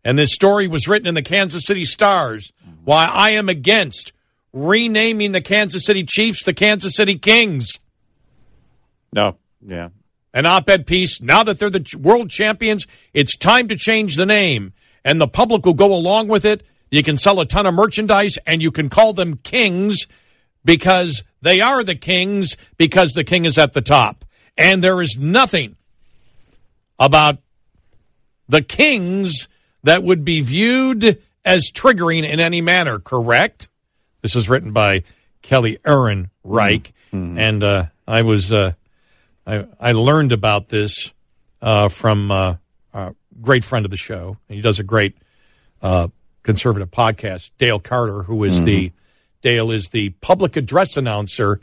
[0.04, 2.54] And this story was written in the Kansas City Stars.
[2.86, 4.13] Why I am against
[4.54, 7.80] renaming the Kansas City Chiefs the Kansas City Kings
[9.12, 9.38] No.
[9.65, 9.89] Yeah.
[10.34, 11.21] an op-ed piece.
[11.21, 14.73] Now that they're the world champions, it's time to change the name,
[15.04, 16.63] and the public will go along with it.
[16.89, 20.08] You can sell a ton of merchandise, and you can call them kings
[20.65, 24.26] because they are the kings because the king is at the top,
[24.58, 25.76] and there is nothing
[27.00, 27.38] about
[28.50, 29.48] the kings
[29.84, 33.00] that would be viewed as triggering in any manner.
[33.00, 33.70] Correct?
[34.22, 35.04] This is written by
[35.41, 36.93] Kelly Aaron Reich,
[37.38, 38.52] and uh, I was.
[38.52, 38.74] Uh,
[39.46, 41.13] I, I learned about this
[41.62, 42.56] uh, from uh,
[42.93, 44.38] a great friend of the show.
[44.50, 45.15] He does a great
[45.82, 46.10] uh,
[46.43, 48.91] conservative podcast, Dale Carter, who is the
[49.48, 51.62] Dale is the public address announcer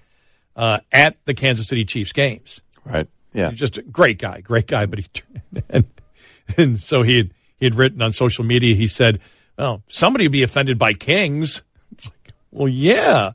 [0.56, 2.62] uh, at the Kansas City Chiefs games.
[2.82, 3.06] Right.
[3.34, 3.50] Yeah.
[3.50, 4.86] He's just a great guy, great guy.
[4.86, 5.06] But he
[5.68, 5.84] and,
[6.56, 8.74] and so he had he had written on social media.
[8.74, 9.20] He said,
[9.58, 11.60] "Well, somebody would be offended by kings."
[11.92, 13.32] It's like, well, yeah,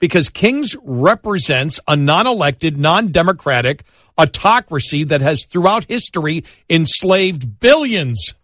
[0.00, 3.84] because kings represents a non-elected, non-democratic
[4.18, 8.34] autocracy that has throughout history enslaved billions.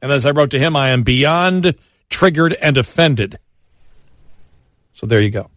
[0.00, 1.74] And as I wrote to him, I am beyond
[2.12, 3.38] triggered and offended.
[4.92, 5.50] So there you go.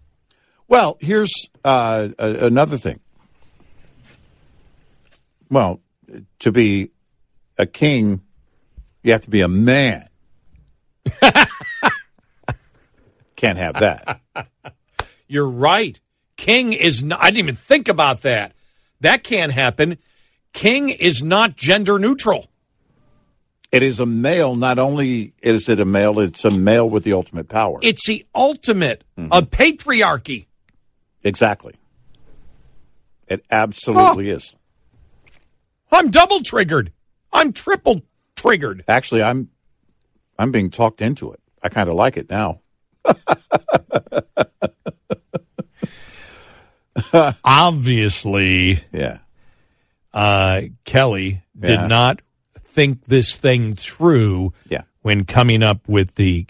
[0.67, 3.01] Well, here's uh, a- another thing.
[5.51, 5.81] Well,
[6.39, 6.89] to be
[7.57, 8.21] a king,
[9.03, 10.07] you have to be a man.
[13.35, 14.21] Can't have that.
[15.27, 15.99] You're right.
[16.37, 18.53] King is not, I didn't even think about that.
[19.01, 19.97] That can't happen.
[20.53, 22.47] King is not gender neutral.
[23.75, 24.55] It is a male.
[24.55, 27.79] Not only is it a male, it's a male with the ultimate power.
[27.81, 30.45] It's the ultimate of patriarchy.
[31.23, 31.73] Exactly.
[33.27, 34.55] It absolutely is.
[35.91, 36.93] I'm double triggered.
[37.33, 38.01] I'm triple
[38.37, 38.83] triggered.
[38.87, 39.49] Actually, I'm
[40.39, 41.41] I'm being talked into it.
[41.61, 42.61] I kind of like it now.
[47.43, 49.19] Obviously, Yeah.
[50.13, 51.87] uh, Kelly did Yeah.
[51.87, 52.21] not
[52.75, 54.81] think this thing through Yeah.
[55.01, 56.45] when coming up with the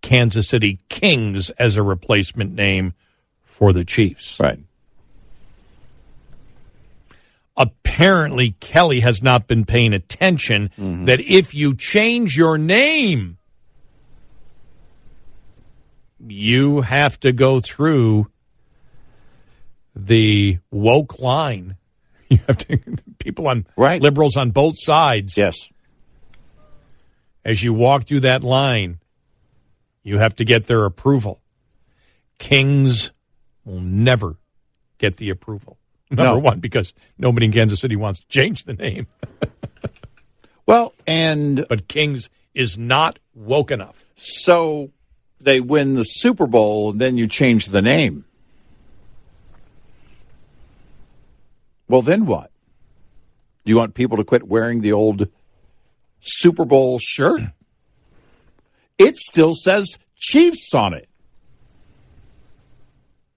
[0.00, 2.94] Kansas City Kings as a replacement name
[3.42, 4.38] for the Chiefs.
[4.38, 4.60] Right.
[7.56, 11.04] Apparently, Kelly has not been paying attention mm-hmm.
[11.06, 13.38] that if you change your name,
[16.18, 18.28] you have to go through
[19.94, 21.76] the woke line.
[22.34, 22.78] You have to
[23.18, 24.00] people on Right.
[24.02, 25.36] liberals on both sides.
[25.36, 25.56] Yes.
[27.44, 28.98] As you walk through that line,
[30.02, 31.40] you have to get their approval.
[32.38, 33.10] Kings
[33.64, 34.36] will never
[34.98, 35.78] get the approval.
[36.10, 36.38] Number No.
[36.38, 39.06] one, because nobody in Kansas City wants to change the name.
[40.66, 44.02] Well, and But Kings is not woke enough.
[44.16, 44.92] so
[45.38, 48.24] they win the Super Bowl, and then you change the name.
[51.94, 52.50] Well, then what?
[53.64, 55.28] Do you want people to quit wearing the old
[56.18, 57.42] Super Bowl shirt?
[58.98, 61.08] It still says Chiefs on it.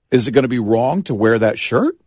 [0.09, 1.97] Is it going to be wrong to wear that shirt?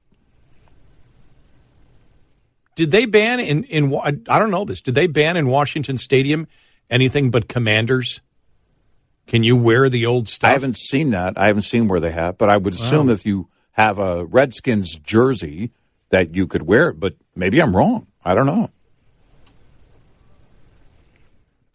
[2.74, 4.10] Did they ban in in I
[4.40, 4.80] don't know this.
[4.80, 6.48] Did they ban in Washington Stadium
[6.90, 8.22] anything but Commanders?
[9.28, 10.50] Can you wear the old stuff?
[10.50, 11.38] I haven't seen that.
[11.38, 14.98] I haven't seen where they have, but I would assume if you have a Redskins
[14.98, 15.70] jersey
[16.10, 18.06] that you could wear it, but maybe I'm wrong.
[18.24, 18.70] I don't know.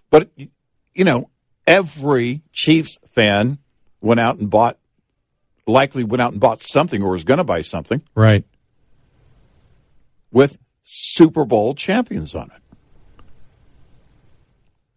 [0.09, 1.29] But, you know,
[1.65, 3.57] every Chiefs fan
[4.01, 4.77] went out and bought,
[5.65, 8.45] likely went out and bought something or was going to buy something right.
[10.31, 12.61] with Super Bowl champions on it.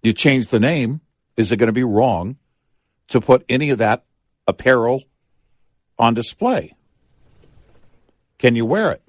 [0.02, 1.00] You change the name.
[1.36, 2.36] Is it going to be wrong
[3.08, 4.04] to put any of that
[4.46, 5.04] apparel
[5.98, 6.74] on display?
[8.38, 9.02] Can you wear it?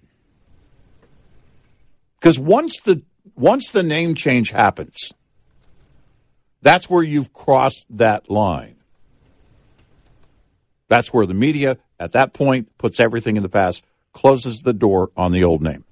[2.20, 3.04] Because once the
[3.36, 5.14] once the name change happens,
[6.62, 8.76] that's where you've crossed that line.
[10.90, 15.12] That's where the media at that point puts everything in the past, closes the door
[15.16, 15.86] on the old name.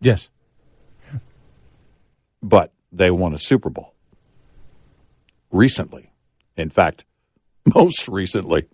[0.00, 0.28] Yes.
[2.42, 3.94] but they won a Super Bowl
[5.50, 6.12] recently.
[6.56, 7.04] In fact,
[7.74, 8.66] most recently.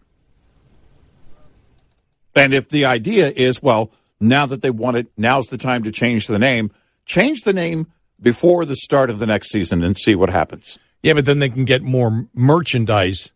[2.35, 5.93] And if the idea is, well, now that they won it, now's the time to
[5.93, 6.71] change the name,
[7.11, 7.89] change the name
[8.21, 10.79] before the start of the next season and see what happens.
[11.03, 13.33] Yeah, but then they can get more merchandise.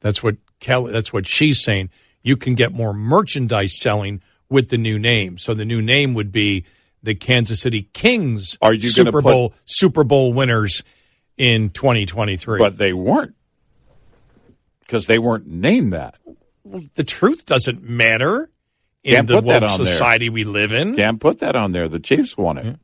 [0.00, 0.92] That's what Kelly.
[0.92, 1.90] That's what she's saying.
[2.22, 5.36] You can get more merchandise selling with the new name.
[5.36, 6.64] So the new name would be
[7.02, 8.56] the Kansas City Kings.
[8.62, 10.82] Are you Super put- Bowl Super Bowl winners
[11.36, 12.58] in 2023?
[12.58, 13.34] But they weren't
[14.80, 16.14] because they weren't named that.
[16.94, 18.50] the truth doesn't matter
[19.08, 19.86] in Can't the put that woke on there.
[19.94, 20.94] society we live in.
[20.96, 21.88] Can't put that on there.
[21.88, 22.76] The Chiefs won it.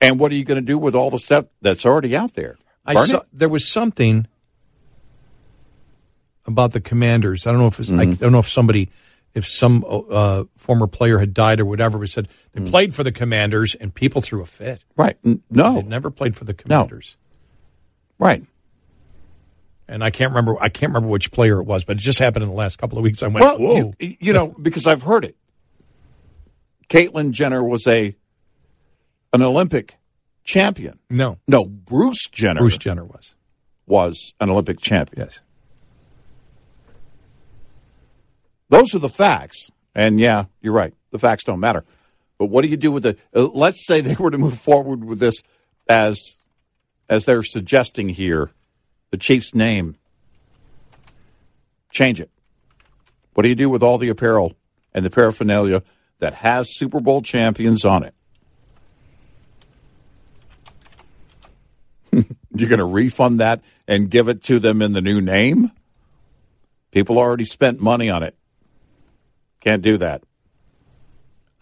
[0.00, 2.56] And what are you going to do with all the stuff that's already out there?
[2.86, 3.26] I Burn saw it?
[3.32, 4.26] there was something
[6.46, 7.46] about the Commanders.
[7.46, 8.12] I don't know if it's, I Mm-hmm.
[8.14, 8.90] don't know if somebody,
[9.34, 12.70] if some uh, former player had died or whatever, but said they Mm.
[12.70, 14.82] played for the Commanders and people threw a fit.
[14.96, 15.16] Right.
[15.24, 15.74] N- No.
[15.74, 17.16] They never played for the Commanders.
[18.18, 18.44] Right.
[19.88, 20.56] And I can't remember.
[20.60, 22.98] I can't remember which player it was, but it just happened in the last couple
[22.98, 23.22] of weeks.
[23.22, 23.94] I went, Well, whoa.
[23.98, 25.36] you, you know, because I've heard it.
[26.90, 28.14] Caitlyn Jenner was a
[29.32, 29.96] an Olympic
[30.44, 30.98] champion.
[31.10, 33.34] no, No, Bruce Jenner Bruce Jenner was.
[33.86, 35.26] was an Olympic champion.
[35.26, 35.40] Yes.
[38.70, 39.70] Those are the facts.
[39.94, 40.94] And yeah, you're right.
[41.10, 41.84] The facts don't matter.
[42.38, 43.16] But what do you do with the?
[43.34, 45.42] Uh, let's say they were to move forward with this
[45.88, 46.36] as
[47.08, 48.50] as they're suggesting here,
[49.10, 49.96] the Chiefs' name.
[51.90, 52.30] Change it.
[53.34, 54.54] What do you do with all the apparel
[54.92, 55.82] and the paraphernalia
[56.18, 58.14] that has Super Bowl champions on it?
[62.54, 65.70] You're going to refund that and give it to them in the new name?
[66.90, 68.34] People already spent money on it.
[69.60, 70.22] Can't do that.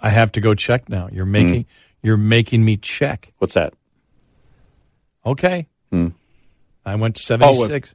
[0.01, 1.09] I have to go check now.
[1.11, 1.69] You're making Hmm.
[2.07, 3.33] you're making me check.
[3.39, 3.75] What's that?
[5.25, 5.67] Okay.
[6.87, 7.43] I went to Hmm.
[7.43, 7.95] Oh, 76.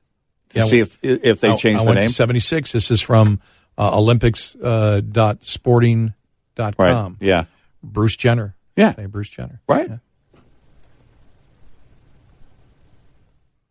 [0.50, 2.10] To see if if they I- change I the went name.
[2.10, 2.72] To 76.
[2.74, 3.40] This is from
[3.78, 6.14] uh, Olympics uh, dot sporting
[6.56, 6.92] dot right.
[6.94, 7.18] com.
[7.22, 7.46] Yeah.
[7.82, 8.56] Bruce Jenner.
[8.76, 8.94] Yeah.
[8.94, 9.62] Hey, Bruce Jenner.
[9.68, 9.90] Right.
[9.90, 9.98] Yeah.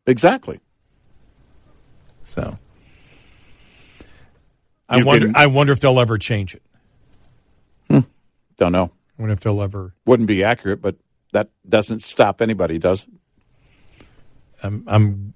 [0.06, 0.60] Exactly.
[2.34, 2.58] So
[4.88, 5.32] I You wonder.
[5.34, 6.62] I wonder if they'll ever change it.
[8.56, 8.90] Don't know.
[9.18, 9.94] I wonder if they'll ever.
[10.04, 10.96] Wouldn't be accurate, but
[11.32, 13.08] that doesn't stop anybody, does it?
[14.62, 14.84] I'm.
[14.86, 15.34] I'm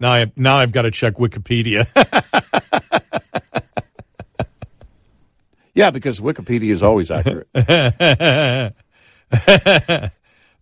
[0.00, 0.12] now.
[0.12, 1.86] I now I've got to check Wikipedia.
[5.78, 7.46] Yeah, because Wikipedia is always accurate.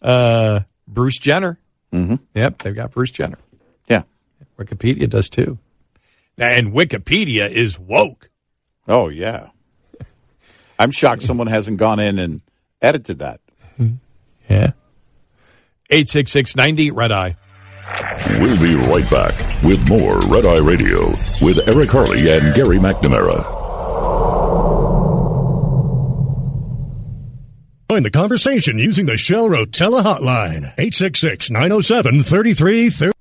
[0.02, 1.58] uh, Bruce Jenner.
[1.90, 2.16] mm-hmm.
[2.34, 3.38] Yep, they've got Bruce Jenner.
[3.88, 4.02] Yeah.
[4.58, 5.58] Wikipedia does too.
[6.36, 8.28] And Wikipedia is woke.
[8.86, 9.48] Oh yeah.
[10.78, 12.42] I'm shocked someone hasn't gone in and
[12.82, 13.40] edited that.
[13.78, 14.72] Yeah.
[15.88, 16.56] 866
[16.92, 17.36] Red Eye.
[18.40, 21.10] We'll be right back with more Red Eye Radio
[21.40, 23.44] with Eric Harley and Gary McNamara.
[27.90, 30.74] Join the conversation using the Shell Rotella hotline.
[30.78, 33.15] 866 907 3330.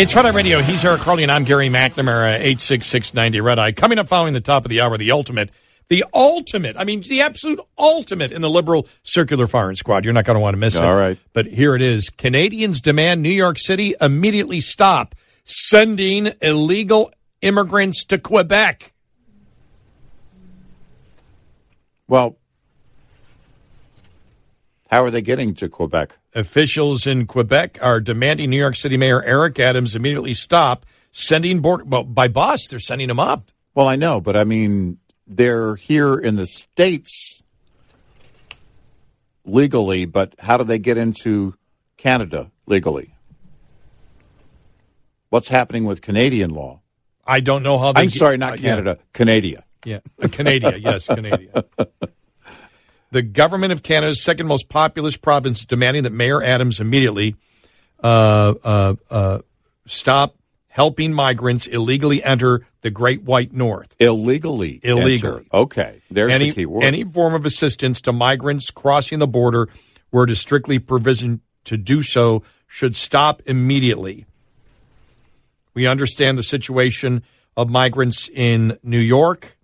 [0.00, 0.62] It's Red Eye Radio.
[0.62, 3.72] He's Eric Harley, and I'm Gary McNamara, 86690 Red Eye.
[3.72, 5.50] Coming up following the top of the hour, the ultimate,
[5.88, 10.06] the ultimate, I mean, the absolute ultimate in the liberal circular firing squad.
[10.06, 10.82] You're not going to want to miss it.
[10.82, 11.18] All right.
[11.34, 12.08] But here it is.
[12.08, 18.94] Canadians demand New York City immediately stop sending illegal immigrants to Quebec.
[22.08, 22.38] Well,
[24.90, 26.18] how are they getting to Quebec?
[26.34, 31.84] Officials in Quebec are demanding New York City Mayor Eric Adams immediately stop sending border,
[31.84, 33.50] well, by bus, they're sending them up.
[33.74, 37.40] Well, I know, but I mean, they're here in the States
[39.44, 41.54] legally, but how do they get into
[41.96, 43.14] Canada legally?
[45.28, 46.80] What's happening with Canadian law?
[47.24, 48.60] I don't know how they I'm get- sorry, not uh, yeah.
[48.70, 49.64] Canada, Canada.
[49.84, 50.78] Yeah, uh, Canada.
[50.80, 51.64] yes, Canada.
[53.12, 57.36] The government of Canada's second most populous province is demanding that Mayor Adams immediately
[58.02, 59.38] uh, uh, uh,
[59.86, 60.36] stop
[60.68, 63.94] helping migrants illegally enter the Great White North.
[63.98, 64.80] Illegally.
[64.82, 65.14] Illegally.
[65.14, 65.44] enter.
[65.52, 66.84] Okay, there's any, the key word.
[66.84, 69.68] Any form of assistance to migrants crossing the border
[70.10, 74.26] where it is strictly provisioned to do so should stop immediately.
[75.74, 77.24] We understand the situation
[77.56, 79.56] of migrants in New York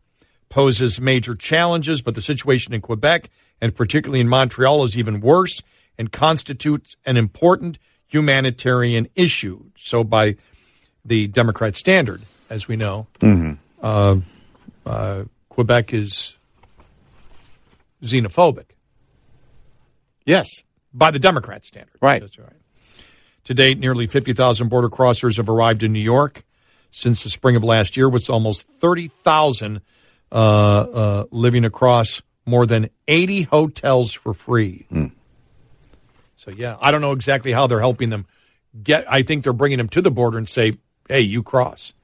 [0.48, 3.30] poses major challenges, but the situation in Quebec
[3.60, 5.62] and particularly in Montreal is even worse
[5.98, 9.64] and constitutes an important humanitarian issue.
[9.76, 10.36] So, by
[11.04, 13.06] the Democrat standard, as we know,
[13.82, 14.16] uh,
[14.84, 16.36] uh, Quebec is
[18.02, 18.76] xenophobic
[20.26, 21.96] yes, by the Democrat standard.
[22.02, 22.20] Right.
[22.20, 22.52] That's right.
[23.44, 26.44] To date, nearly 50,000 border crossers have arrived in New York
[26.90, 29.80] since the spring of last year, with almost 30,000 uh, uh,
[30.32, 34.86] Uh, uh, living across more than 80 hotels for free.
[34.90, 35.06] Hmm.
[36.36, 38.26] So, yeah, I don't know exactly how they're helping them
[38.82, 39.10] get.
[39.10, 41.94] I think they're bringing them to the border and say, hey, you cross.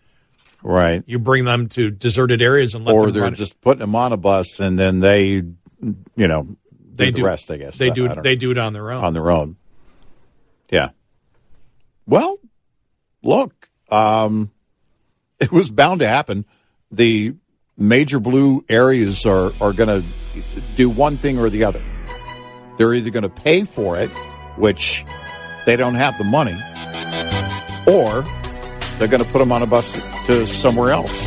[0.62, 1.02] right.
[1.06, 4.12] You bring them to deserted areas and let Or them they're just putting them on
[4.12, 5.48] a bus and then they, you
[6.16, 6.56] know, do
[6.94, 7.50] they the do rest.
[7.50, 8.08] I guess they do.
[8.08, 8.40] I They know.
[8.40, 9.04] do it on their own.
[9.04, 9.56] on their own.
[10.70, 10.90] Yeah.
[12.06, 12.38] Well,
[13.22, 14.50] look, um,
[15.40, 16.44] it was bound to happen.
[16.90, 17.34] The
[17.76, 20.04] major blue areas are, are going to
[20.76, 21.82] do one thing or the other.
[22.78, 24.10] They're either going to pay for it,
[24.56, 25.04] which
[25.66, 26.54] they don't have the money,
[27.86, 28.22] or
[28.98, 29.92] they're going to put them on a bus
[30.26, 31.26] to somewhere else.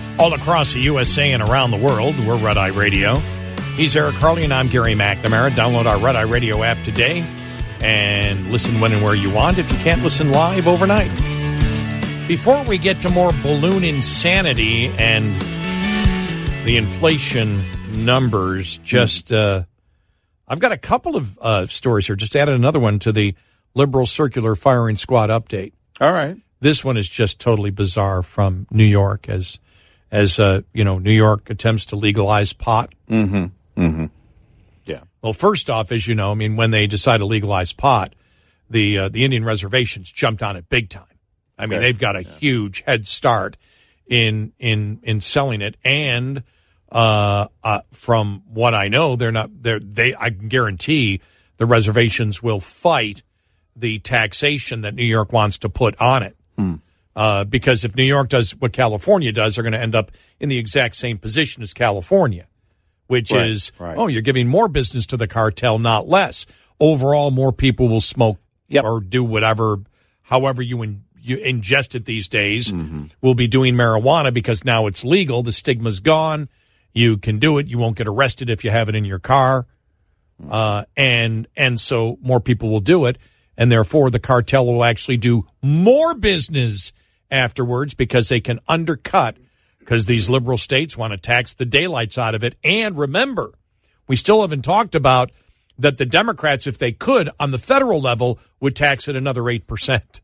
[0.21, 2.15] All across the USA and around the world.
[2.27, 3.17] We're Red Eye Radio.
[3.75, 5.49] He's Eric Harley, and I'm Gary McNamara.
[5.49, 7.21] Download our Red Eye Radio app today
[7.81, 11.09] and listen when and where you want if you can't listen live overnight.
[12.27, 15.41] Before we get to more balloon insanity and
[16.67, 17.65] the inflation
[18.05, 19.63] numbers, just uh,
[20.47, 22.15] I've got a couple of uh, stories here.
[22.15, 23.33] Just added another one to the
[23.73, 25.73] Liberal Circular Firing Squad update.
[25.99, 26.37] All right.
[26.59, 29.59] This one is just totally bizarre from New York, as
[30.11, 32.93] as uh, you know New York attempts to legalize pot.
[33.09, 33.81] Mm-hmm.
[33.81, 34.05] Mm-hmm.
[34.85, 35.01] Yeah.
[35.21, 38.13] Well, first off, as you know, I mean, when they decide to legalize pot,
[38.69, 41.05] the uh, the Indian reservations jumped on it big time.
[41.57, 41.87] I mean, Okay.
[41.87, 43.55] they've got a huge head start
[44.07, 46.43] in in in selling it, and
[46.91, 50.13] uh, uh, from what I know, they're not they're they.
[50.15, 51.21] I can guarantee
[51.57, 53.21] the reservations will fight
[53.75, 56.35] the taxation that New York wants to put on it.
[57.15, 60.47] Uh, because if New York does what California does, they're going to end up in
[60.49, 62.47] the exact same position as California,
[63.07, 63.97] which Right, is, right.
[63.97, 66.45] oh, you're giving more business to the cartel, not less.
[66.79, 68.39] Overall, more people will smoke
[68.85, 69.79] or do whatever,
[70.21, 72.73] however you, in, you ingest it these days,
[73.21, 75.43] will be doing marijuana because now it's legal.
[75.43, 76.47] The stigma's gone.
[76.93, 77.67] You can do it.
[77.67, 79.67] You won't get arrested if you have it in your car.
[80.49, 83.17] Uh, and and so more people will do it,
[83.57, 86.91] and therefore the cartel will actually do more business
[87.31, 89.37] afterwards because they can undercut
[89.79, 92.55] because these liberal states want to tax the daylights out of it.
[92.63, 93.53] And remember,
[94.07, 95.31] we still haven't talked about
[95.79, 99.65] that the Democrats, if they could, on the federal level, would tax it another eight
[99.65, 100.21] percent.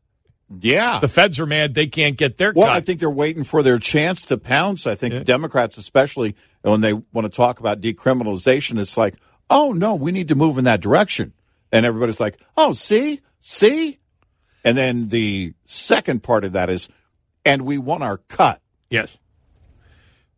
[0.59, 0.99] Yeah.
[0.99, 2.75] The feds are mad they can't get their Well, cut.
[2.75, 4.87] I think they're waiting for their chance to pounce.
[4.87, 9.15] I think Democrats, especially when they want to talk about decriminalization, it's like,
[9.49, 11.33] oh no, we need to move in that direction,
[11.71, 13.99] and everybody's like, oh, see, see,
[14.67, 16.89] and then the second part of that is,
[17.45, 18.61] and we want our cut.
[18.89, 19.17] Yes.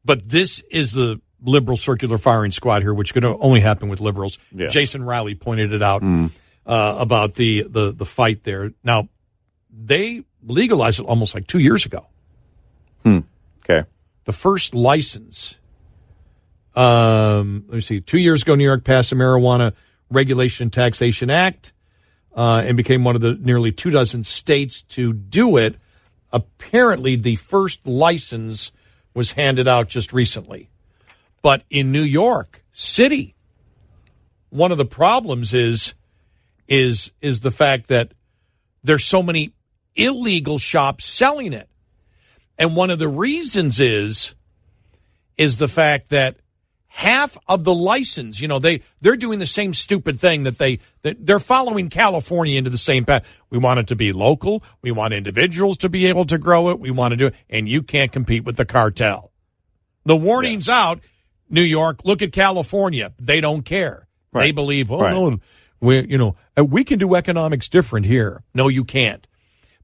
[0.06, 4.38] But this is the liberal circular firing squad here, which could only happen with liberals.
[4.52, 4.68] Yeah.
[4.68, 6.30] Jason Riley pointed it out uh,
[6.66, 8.72] about the, the, the fight there.
[8.84, 9.10] Now,
[9.72, 12.08] they legalized it almost like two years ago.
[13.04, 13.20] Hmm.
[13.64, 13.88] Okay.
[14.26, 15.58] The first license,
[16.76, 19.74] um, let me see, two years ago, New York passed the Marijuana
[20.10, 21.74] Regulation and Taxation Act
[22.36, 25.76] uh, and became one of the nearly two dozen states to do it.
[26.32, 28.72] Apparently, the first license
[29.14, 30.70] was handed out just recently.
[31.42, 33.36] But in New York City,
[34.50, 35.94] one of the problems is
[36.68, 38.14] is is the fact that
[38.84, 39.54] there's so many
[39.96, 41.68] illegal shops selling it.
[42.58, 44.36] And one of the reasons is
[45.38, 46.38] is the fact that
[47.00, 50.80] half of the license, you know, they they're doing the same stupid thing that they
[51.04, 53.40] that they're following California into the same path.
[53.50, 54.64] We want it to be local.
[54.82, 56.80] We want individuals to be able to grow it.
[56.80, 59.32] We want to do it, and you can't compete with the cartel.
[60.04, 61.00] The warning's out.
[61.50, 63.14] New York, look at California.
[63.18, 64.08] They don't care.
[64.34, 65.12] They believe, oh Right.
[65.14, 65.34] no,
[65.80, 68.44] we you know uh, we can do economics different here.
[68.54, 69.26] No, you can't.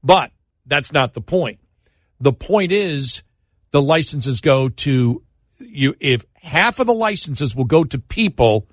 [0.04, 0.32] But
[0.66, 1.60] that's not the point.
[2.20, 3.22] The point is
[3.70, 5.22] the licenses go to
[5.58, 8.66] you if half of the licenses will go to people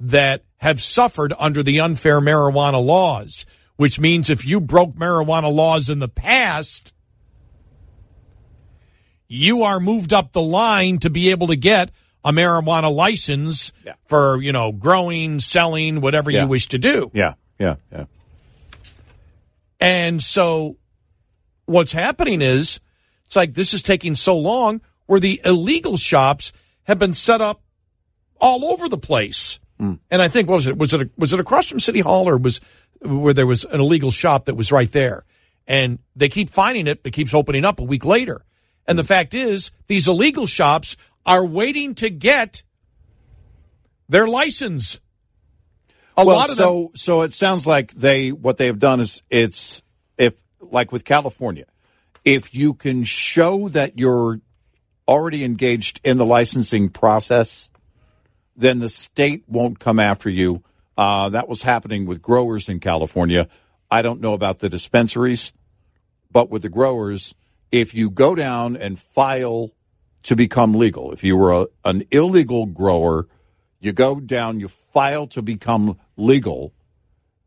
[0.00, 3.46] that have suffered under the unfair marijuana laws,
[3.76, 6.94] which means if you broke marijuana laws in the past,
[9.28, 11.90] you are moved up the line to be able to get
[12.24, 13.94] a marijuana license Yeah.
[14.06, 16.42] for, you know, growing, selling, whatever Yeah.
[16.42, 17.10] you wish to do.
[17.14, 17.34] Yeah.
[17.58, 17.76] Yeah.
[17.92, 18.04] Yeah.
[19.78, 20.76] And so
[21.66, 22.80] what's happening is
[23.26, 26.52] it's like this is taking so long where the illegal shops
[26.90, 27.62] have been set up
[28.40, 29.60] all over the place.
[29.78, 29.94] Hmm.
[30.10, 30.76] And I think what was it?
[30.76, 32.60] Was it was it across from City Hall or was
[33.00, 35.24] where there was an illegal shop that was right there?
[35.66, 38.44] And they keep finding it, but keeps opening up a week later.
[38.86, 39.06] And the hmm.
[39.06, 42.64] fact is, these illegal shops are waiting to get
[44.08, 45.00] their license.
[46.16, 46.90] A well, lot of so them.
[46.96, 49.80] so it sounds like they what they have done is it's
[50.18, 51.66] if like with California,
[52.24, 54.40] if you can show that you're
[55.10, 57.68] already engaged in the licensing process,
[58.56, 60.62] then the state won't come after you.
[60.96, 63.48] Uh, that was happening with growers in California.
[63.90, 65.52] I don't know about the dispensaries,
[66.30, 67.34] but with the growers,
[67.72, 69.72] if you go down and file
[70.22, 73.26] to become legal, if you were a, an illegal grower,
[73.80, 76.72] you go down, you file to become legal,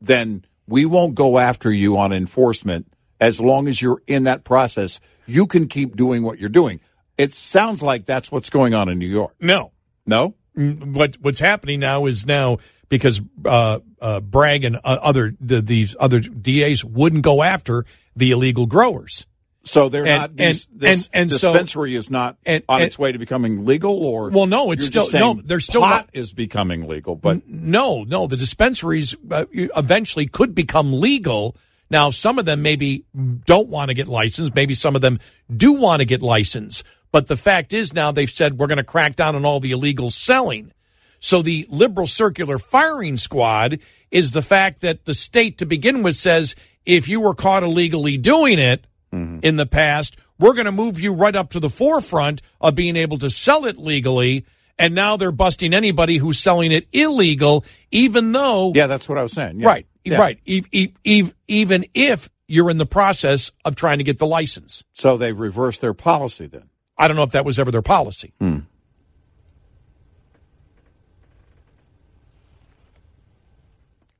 [0.01, 2.91] then we won't go after you on enforcement
[3.21, 4.99] as long as you're in that process.
[5.25, 6.81] You can keep doing what you're doing.
[7.17, 9.35] It sounds like that's what's going on in New York.
[9.39, 9.71] No.
[10.05, 10.35] No?
[10.55, 15.95] what what's happening now is now because uh, uh, Bragg and uh, other the, these
[15.99, 17.85] other DAs wouldn't go after
[18.15, 19.25] the illegal growers.
[19.65, 20.35] So they're And- not.
[20.35, 23.65] These, and- this and- and so- dispensary is not and- on its way to becoming
[23.65, 27.47] legal, or Well, no, it's still- no, they're still pot not- is becoming legal, but
[27.47, 31.55] No, no, the dispensaries uh, eventually could become legal.
[31.89, 33.05] Now, some of them maybe
[33.45, 34.53] don't want to get licensed.
[34.53, 35.19] Maybe some of them
[35.55, 36.83] do want to get licensed.
[37.13, 39.71] But the fact is now they've said we're going to crack down on all the
[39.71, 40.73] illegal selling.
[41.19, 43.79] So the liberal circular firing squad
[44.11, 46.55] is the fact that the state to begin with says
[46.85, 49.39] if you were caught illegally doing it mm-hmm.
[49.43, 52.97] in the past, we're going to move you right up to the forefront of being
[52.97, 54.45] able to sell it legally.
[54.79, 58.73] And now they're busting anybody who's selling it illegal, even though.
[58.73, 59.59] Yeah, that's what I was saying.
[59.59, 59.67] Yeah.
[59.67, 60.17] Right, Yeah.
[60.17, 60.39] right.
[60.45, 64.83] Even if you're in the process of trying to get the license.
[64.93, 66.69] So they've reversed their policy then.
[66.97, 68.33] I don't know if that was ever their policy.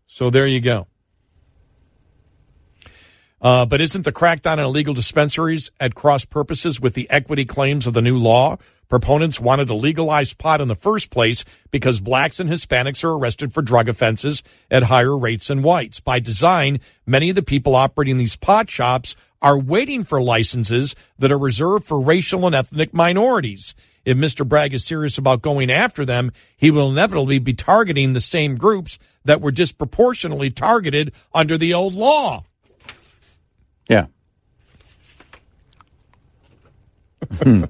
[0.07, 0.87] So there you go.
[3.41, 7.85] Uh, but isn't the crackdown on illegal dispensaries at cross purposes with the equity claims
[7.87, 8.57] of the new law?
[8.89, 13.51] Proponents wanted to legalize pot in the first place because blacks and Hispanics are arrested
[13.51, 15.99] for drug offenses at higher rates than whites.
[15.99, 21.31] By design, many of the people operating these pot shops are waiting for licenses that
[21.31, 23.75] are reserved for racial and ethnic minorities.
[24.05, 24.47] If Mr.
[24.47, 28.97] Bragg is serious about going after them, he will inevitably be targeting the same groups
[29.25, 32.43] that were disproportionately targeted under the old law.
[33.87, 34.07] Yeah.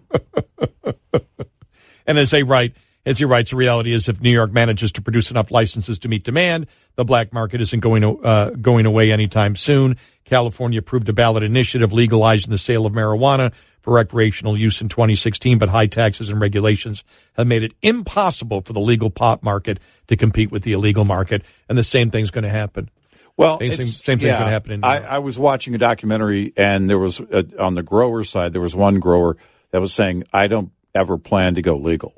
[2.05, 2.75] And as they write,
[3.05, 6.07] as he writes, the reality is if New York manages to produce enough licenses to
[6.07, 9.97] meet demand, the black market isn't going uh, going away anytime soon.
[10.25, 13.51] California approved a ballot initiative legalizing the sale of marijuana
[13.81, 18.71] for recreational use in 2016, but high taxes and regulations have made it impossible for
[18.71, 21.43] the legal pot market to compete with the illegal market.
[21.67, 22.89] And the same thing's going to happen.
[23.35, 24.39] Well, Same- it's- same thing's yeah.
[24.39, 27.73] gonna happen in New I, I was watching a documentary, and there was uh on
[27.75, 28.53] the grower side.
[28.53, 29.37] There was one grower
[29.71, 32.13] that was saying, "I don't ever plan to go legal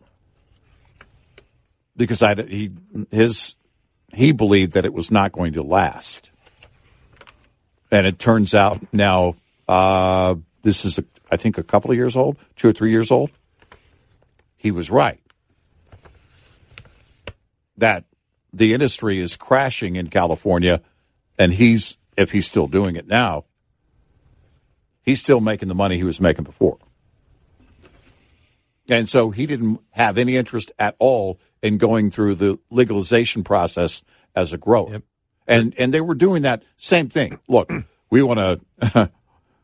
[1.96, 2.72] because I he
[3.12, 3.56] his
[4.14, 6.32] he believed that it was not going to last."
[7.92, 9.36] And it turns out now
[9.68, 13.12] uh, this is a, I think a couple of years old, two or three years
[13.12, 13.32] old.
[14.58, 15.22] He was right
[17.78, 18.06] that
[18.54, 20.82] the industry is crashing in California,
[21.38, 23.46] and he's if he's still doing it now,
[25.04, 26.78] he's still making the money he was making before.
[28.88, 34.04] And so he didn't have any interest at all in going through the legalization process
[34.36, 35.02] as a grower.
[35.48, 37.40] And and they were doing that same thing.
[37.48, 37.72] Look,
[38.10, 39.12] we want to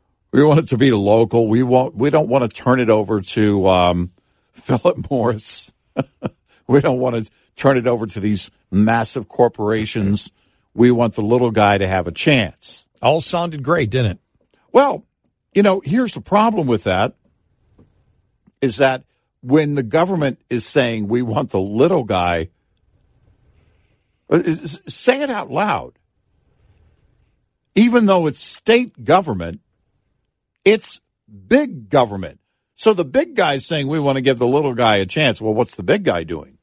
[0.32, 1.48] we want it to be local.
[1.48, 4.12] We want we don't want to turn it over to um,
[4.54, 5.72] Philip Morris.
[6.68, 10.32] we don't want to turn it over to these massive corporations.
[10.74, 12.86] We want the little guy to have a chance.
[13.02, 14.20] All sounded great, didn't it?
[14.72, 15.06] Well,
[15.54, 17.16] you know, here's the problem with that
[18.62, 19.04] is that
[19.42, 22.50] when the government is saying we want the little guy,
[24.88, 25.94] say it out loud.
[27.76, 29.62] Even though it's state government,
[30.64, 31.02] it's
[31.48, 32.40] big government.
[32.76, 35.40] So the big guy's saying we want to give the little guy a chance.
[35.40, 36.58] Well, what's the big guy doing?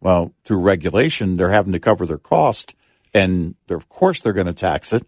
[0.00, 2.74] Well, through regulation, they're having to cover their cost,
[3.12, 5.06] and of course they're going to tax it,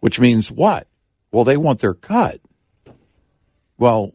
[0.00, 0.86] which means what?
[1.30, 2.40] Well, they want their cut.
[3.78, 4.14] Well,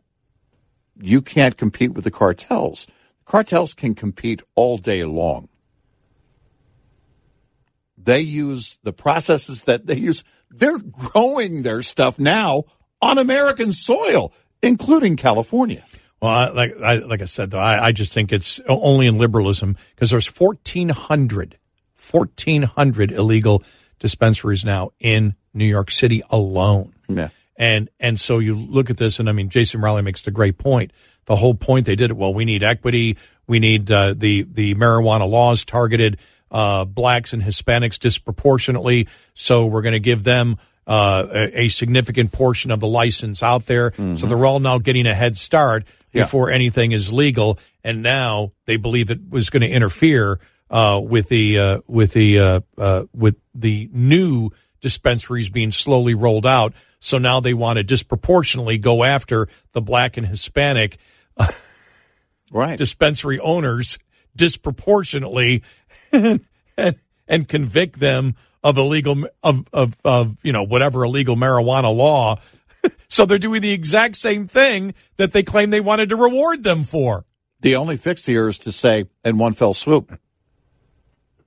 [0.99, 2.87] you can't compete with the cartels.
[3.25, 5.49] Cartels can compete all day long.
[7.97, 10.23] They use the processes that they use.
[10.49, 12.63] They're growing their stuff now
[13.01, 14.31] on American soil,
[14.61, 15.85] including California.
[16.21, 19.17] Well, I, like I, like I said, though, I, I just think it's only in
[19.17, 21.57] liberalism because there's 1,400,
[22.11, 23.63] 1,400 illegal
[23.99, 26.93] dispensaries now in New York City alone.
[27.07, 27.29] Yeah.
[27.57, 30.57] And and so you look at this, and I mean, Jason Riley makes the great
[30.57, 30.91] point.
[31.25, 32.13] The whole point they did it.
[32.17, 33.17] Well, we need equity.
[33.47, 36.17] We need uh, the the marijuana laws targeted
[36.51, 37.97] uh, blacks and Hispanics
[38.41, 39.07] disproportionately.
[39.33, 43.65] So we're going to give them uh, a, a significant portion of the license out
[43.65, 43.91] there.
[44.15, 45.83] So they're all now getting a head start
[46.13, 46.23] Yeah.
[46.23, 47.59] before anything is legal.
[47.83, 50.39] And now they believe it was going to interfere
[50.69, 54.51] uh, with the uh, with the uh, uh, with the new
[54.82, 56.73] dispensaries being slowly rolled out.
[56.99, 60.97] So now they want to disproportionately go after the black and Hispanic
[61.38, 61.51] uh,
[62.51, 62.78] Right.
[62.78, 63.99] dispensary owners
[64.36, 65.63] disproportionately
[66.11, 66.45] and,
[67.28, 72.39] and convict them of illegal of, of of you know whatever illegal marijuana law.
[73.09, 76.84] so they're doing the exact same thing that they claim they wanted to reward them
[76.84, 77.25] for.
[77.59, 80.17] The only fix here is to say, in one fell swoop,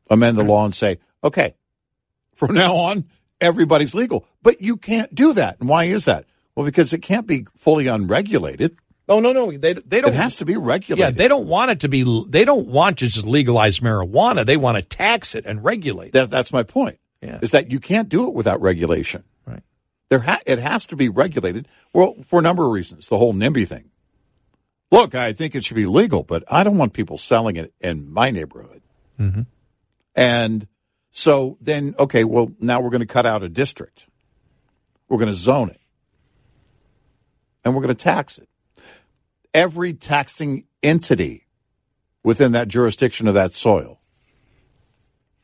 [0.08, 1.54] amend the law and say, okay,
[2.34, 3.04] from now on,
[3.40, 4.26] everybody's legal.
[4.42, 5.60] But you can't do that.
[5.60, 6.26] And why is that?
[6.54, 8.76] Well, because it can't be fully unregulated.
[9.08, 10.98] Oh no no they they don't It has to be regulated.
[10.98, 14.56] yeah they don't want it to be they don't want to just legalize marijuana they
[14.56, 16.12] want to tax it and regulate.
[16.12, 17.00] That, that's my point.
[17.20, 17.40] Yeah.
[17.42, 19.24] Is that you can't do it without regulation.
[19.44, 19.62] Right.
[20.10, 21.66] There, ha- it has to be regulated.
[21.92, 23.08] Well, for a number of reasons.
[23.08, 23.90] The whole NIMBY thing.
[24.92, 28.10] Look, I think it should be legal, but I don't want people selling it in
[28.12, 28.82] my neighborhood.
[29.20, 29.42] Mm-hmm.
[30.16, 30.66] And
[31.12, 34.06] so then, okay, well, now we're going to cut out a district.
[35.08, 35.80] We're going to zone it.
[37.64, 38.48] and we're going to tax it.
[39.52, 41.46] Every taxing entity
[42.22, 44.00] within that jurisdiction of that soil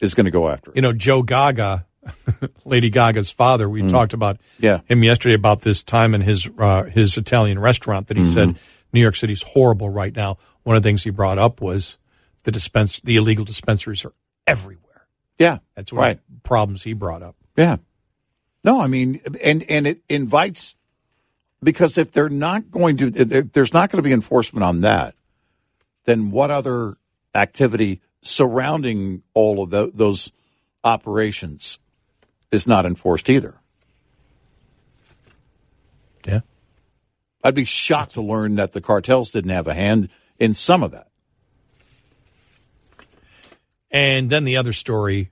[0.00, 0.76] is going to go after it.
[0.76, 1.84] You know, Joe Gaga,
[2.64, 3.68] Lady Gaga's father.
[3.68, 4.80] We talked about Yeah.
[4.86, 8.56] him yesterday about this time in his uh, his Italian restaurant that he said
[8.92, 10.38] New York City's horrible right now.
[10.62, 11.98] One of the things he brought up was
[12.44, 14.12] the dispense the illegal dispensaries are
[14.46, 14.82] everywhere.
[15.38, 16.20] Yeah, That's one right.
[16.42, 17.36] problems he brought up.
[17.56, 17.76] Yeah.
[18.64, 20.76] No, I mean, and and it invites
[21.62, 25.14] because if they're not going to, there's not going to be enforcement on that,
[26.04, 26.96] then what other
[27.34, 30.32] activity surrounding all of tho- those
[30.82, 31.78] operations
[32.50, 33.54] is not enforced either?
[36.26, 36.40] Yeah.
[37.44, 40.08] I'd be shocked to learn that the cartels didn't have a hand
[40.38, 41.08] in some of that.
[43.90, 45.30] And then the other story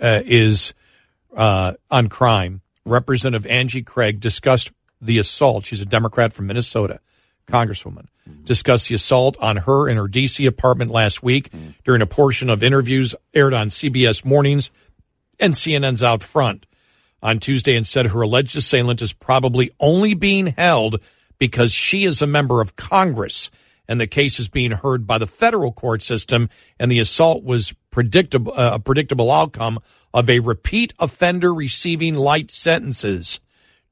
[0.00, 0.74] uh, is
[1.36, 2.62] uh, on crime.
[2.84, 4.70] Representative Angie Craig discussed
[5.00, 5.64] the assault.
[5.64, 7.00] She's a Democrat from Minnesota,
[7.46, 8.06] Congresswoman.
[8.44, 10.46] Discussed the assault on her in her D.C.
[10.46, 11.50] apartment last week
[11.84, 14.70] during a portion of interviews aired on CBS Mornings
[15.38, 16.66] and CNN's Out Front
[17.22, 21.00] on Tuesday and said her alleged assailant is probably only being held
[21.38, 23.50] because she is a member of Congress
[23.88, 27.74] and the case is being heard by the federal court system and the assault was
[27.90, 29.78] predictable uh, a predictable outcome
[30.12, 33.40] of a repeat offender receiving light sentences.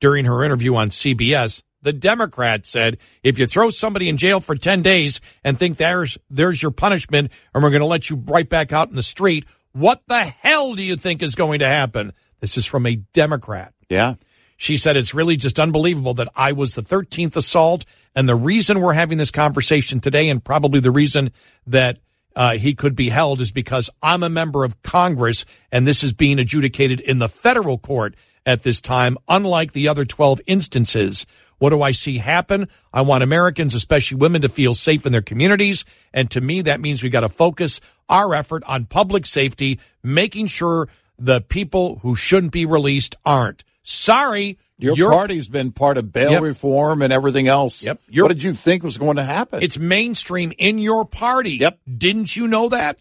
[0.00, 4.54] During her interview on CBS the Democrat said if you throw somebody in jail for
[4.54, 8.48] 10 days and think there's there's your punishment and we're going to let you right
[8.48, 12.12] back out in the street what the hell do you think is going to happen?
[12.40, 13.72] This is from a Democrat.
[13.88, 14.14] Yeah.
[14.62, 17.84] She said it's really just unbelievable that I was the 13th assault.
[18.14, 21.32] And the reason we're having this conversation today, and probably the reason
[21.66, 21.98] that
[22.36, 26.12] uh, he could be held, is because I'm a member of Congress and this is
[26.12, 28.14] being adjudicated in the federal court
[28.46, 31.26] at this time, unlike the other 12 instances.
[31.58, 32.68] What do I see happen?
[32.92, 35.84] I want Americans, especially women, to feel safe in their communities.
[36.14, 40.46] And to me, that means we got to focus our effort on public safety, making
[40.46, 40.88] sure
[41.18, 43.64] the people who shouldn't be released aren't.
[43.82, 46.42] Sorry, Your you're- party's been part of bail Yep.
[46.42, 47.84] reform and everything else.
[47.84, 48.00] Yep.
[48.08, 49.62] You're- What did you think was going to happen?
[49.62, 51.56] It's mainstream in your party.
[51.56, 51.80] Yep.
[51.98, 52.98] Didn't you know that?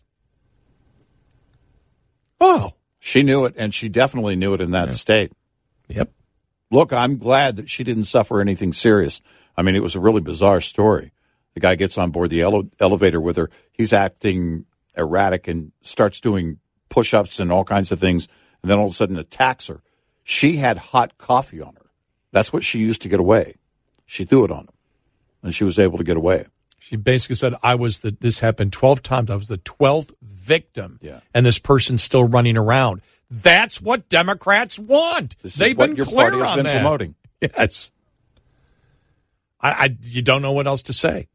[2.39, 2.73] Oh.
[3.03, 5.31] she knew it, and she definitely knew it in that state.
[5.89, 6.11] Yep.
[6.69, 9.21] Look, I'm glad that she didn't suffer anything serious.
[9.57, 11.11] I mean, it was a really bizarre story.
[11.55, 13.49] The guy gets on board the ele- elevator with her.
[13.71, 14.65] He's acting
[14.95, 16.59] erratic and starts doing
[16.89, 18.27] push ups and all kinds of things,
[18.61, 19.81] and then all of a sudden attacks her.
[20.23, 21.89] She had hot coffee on her.
[22.31, 23.55] That's what she used to get away.
[24.05, 24.73] She threw it on him,
[25.43, 26.45] and she was able to get away.
[26.79, 29.29] She basically said, I was the, this happened 12 times.
[29.29, 30.99] I was the 12th victim.
[31.01, 31.19] Yeah.
[31.33, 33.01] And this person's still running around.
[33.29, 35.35] That's what Democrats want.
[35.41, 36.81] This They've been your clear party has on been that.
[36.81, 37.15] promoting.
[37.39, 37.91] Yes.
[39.61, 41.27] I, I, you don't know what else to say.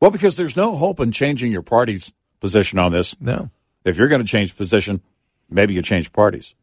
[0.00, 3.18] Well, because there's no hope in changing your party's position on this.
[3.20, 3.50] No.
[3.84, 5.00] If you're going to change position,
[5.48, 6.54] maybe you change parties.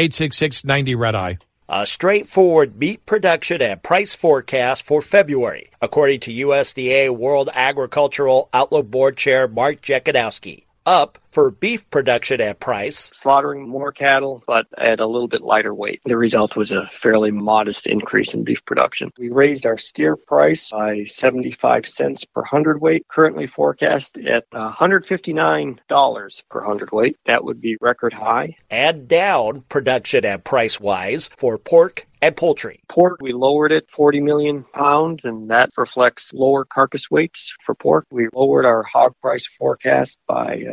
[0.00, 1.38] 866 90 Red Eye.
[1.68, 8.90] A straightforward meat production and price forecast for February, according to USDA World Agricultural Outlook
[8.90, 10.64] Board Chair Mark Jekanowski.
[10.86, 13.10] Up for beef production at price.
[13.14, 16.00] slaughtering more cattle, but at a little bit lighter weight.
[16.04, 19.12] The result was a fairly modest increase in beef production.
[19.18, 26.60] We raised our steer price by 75 cents per hundredweight, currently forecast at $159 per
[26.60, 27.16] hundredweight.
[27.24, 28.56] That would be record high.
[28.70, 32.82] And down production at price wise for pork and poultry.
[32.90, 38.06] Pork, we lowered it 40 million pounds, and that reflects lower carcass weights for pork.
[38.10, 40.64] We lowered our hog price forecast by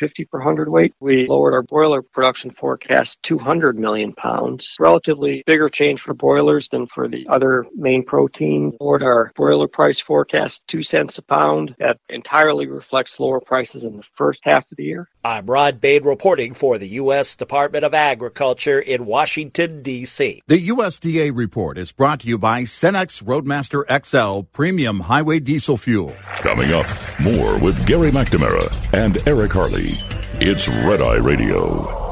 [0.00, 0.94] $1.50 per hundredweight.
[1.00, 4.74] We lowered our broiler production forecast 200 million pounds.
[4.78, 8.74] Relatively bigger change for broilers than for the other main proteins.
[8.80, 11.74] Lowered our broiler price forecast 2 cents a pound.
[11.78, 15.08] That entirely reflects lower prices in the first half of the year.
[15.24, 17.34] I'm Rod Bain reporting for the U.S.
[17.36, 20.42] Department of Agriculture in Washington, D.C.
[20.46, 26.14] The USDA report is brought to you by Cenex Roadmaster XL Premium Highway Diesel Fuel.
[26.40, 26.86] Coming up,
[27.22, 29.83] more with Gary McNamara and Eric Harley.
[29.86, 32.02] It's Red Eye Radio.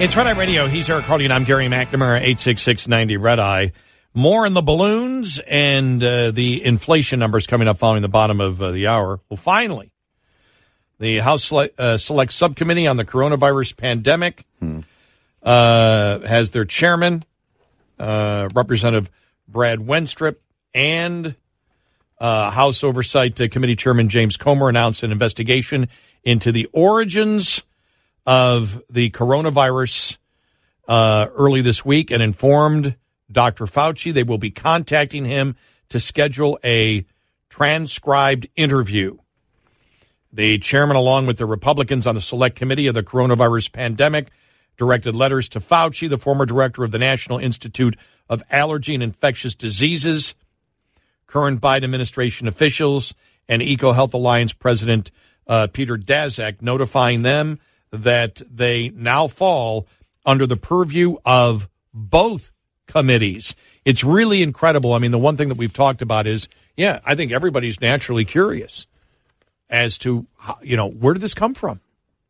[0.00, 0.66] It's Red Eye Radio.
[0.66, 3.70] He's Eric Harley, and I'm Gary McNamara, 86690 Red Eye.
[4.14, 8.60] More in the balloons and uh, the inflation numbers coming up following the bottom of
[8.60, 9.20] uh, the hour.
[9.28, 9.92] Well, finally,
[10.98, 14.44] the House Sele- uh, Select Subcommittee on the Coronavirus Pandemic
[15.44, 17.22] uh, has their chairman,
[18.02, 19.10] uh, Representative
[19.48, 20.36] Brad Wenstrup,
[20.74, 21.34] and
[22.22, 25.88] Uh, House Oversight uh, Committee Chairman James Comer announced an investigation
[26.22, 27.64] into the origins
[28.24, 30.18] of the coronavirus
[30.86, 32.94] uh, early this week and informed
[33.28, 33.66] Dr.
[33.66, 35.56] Fauci they will be contacting him
[35.88, 37.04] to schedule a
[37.48, 39.16] transcribed interview.
[40.32, 44.30] The chairman, along with the Republicans on the select committee of the coronavirus pandemic,
[44.76, 47.96] directed letters to Fauci, the former director of the National Institute
[48.28, 50.34] of Allergy and Infectious Diseases,
[51.26, 53.14] current Biden administration officials,
[53.48, 55.10] and EcoHealth Alliance president
[55.46, 57.58] uh, Peter Daszak, notifying them
[57.90, 59.86] that they now fall
[60.24, 62.52] under the purview of both
[62.86, 63.54] committees.
[63.84, 64.92] It's really incredible.
[64.94, 68.24] I mean, the one thing that we've talked about is, yeah, I think everybody's naturally
[68.24, 68.86] curious
[69.68, 70.26] as to
[70.62, 71.80] you know where did this come from,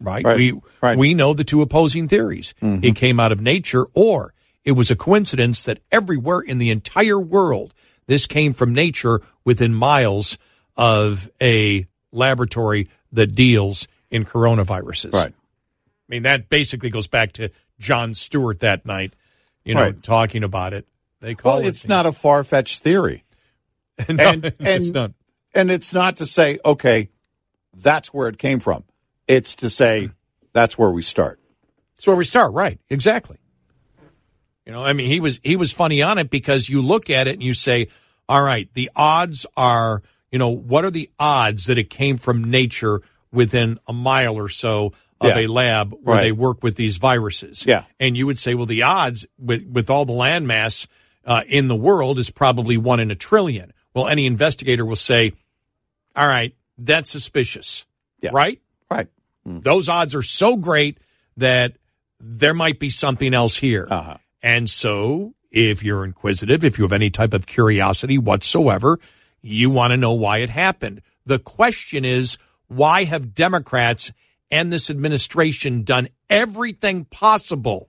[0.02, 0.24] right?
[0.24, 0.36] Right.
[0.36, 0.98] We Right.
[0.98, 2.54] we know the two opposing theories.
[2.62, 2.84] Mm-hmm.
[2.84, 4.34] It came out of nature, or
[4.64, 7.72] it was a coincidence that everywhere in the entire world
[8.06, 10.36] this came from nature within miles
[10.76, 15.12] of a laboratory that deals in coronaviruses.
[15.12, 15.28] Right.
[15.32, 15.32] I
[16.08, 19.14] mean, that basically goes back to Jon Stewart that night,
[19.64, 20.02] you know, Right.
[20.02, 20.86] talking about it.
[21.20, 21.68] They call Well, it.
[21.68, 23.24] it's not a far fetched theory.
[24.08, 25.12] No, and, it's not.
[25.54, 27.10] and it's not to say, okay,
[27.74, 28.84] that's where it came from.
[29.28, 30.10] It's to say,
[30.52, 31.40] that's where we start.
[31.96, 32.78] That's where we start, right?
[32.90, 33.38] Exactly.
[34.66, 37.26] You know, I mean, he was he was funny on it because you look at
[37.26, 37.88] it and you say,
[38.28, 42.44] all right, the odds are, you know, what are the odds that it came from
[42.44, 43.02] nature
[43.32, 45.38] within a mile or so of Yeah.
[45.40, 46.22] a lab where Right.
[46.24, 47.64] they work with these viruses?
[47.66, 47.84] Yeah.
[47.98, 50.86] and you would say, well, the odds with with all the landmass
[51.24, 53.72] uh, in the world is probably one in a trillion.
[53.94, 55.32] Well, any investigator will say,
[56.16, 57.84] all right, that's suspicious,
[58.20, 58.30] Yeah.
[58.32, 58.60] right?
[59.44, 59.62] Right.
[59.62, 60.98] Those odds are so great
[61.36, 61.72] that
[62.20, 63.86] there might be something else here.
[63.90, 64.16] Uh-huh.
[64.42, 68.98] And so, if you're inquisitive, if you have any type of curiosity whatsoever,
[69.40, 71.02] you want to know why it happened.
[71.26, 72.38] The question is,
[72.68, 74.12] why have Democrats
[74.50, 77.88] and this administration done everything possible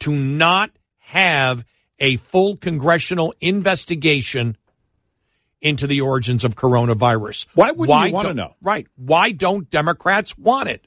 [0.00, 1.64] to not have
[1.98, 4.56] a full congressional investigation
[5.60, 7.46] into the origins of coronavirus?
[7.54, 8.54] Why wouldn't you wanna don't- know?
[8.60, 8.86] Right.
[8.96, 10.86] Why don't Democrats want it?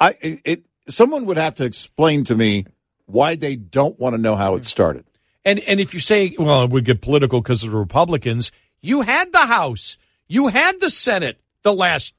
[0.00, 2.66] I it, it someone would have to explain to me
[3.06, 5.04] why they don't want to know how it started.
[5.44, 9.00] And and if you say, well, it would get political because of the Republicans, you
[9.02, 9.96] had the House,
[10.28, 12.14] you had the Senate the last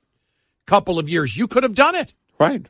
[0.66, 1.38] couple of years.
[1.38, 2.14] You could have done it.
[2.40, 2.66] Right.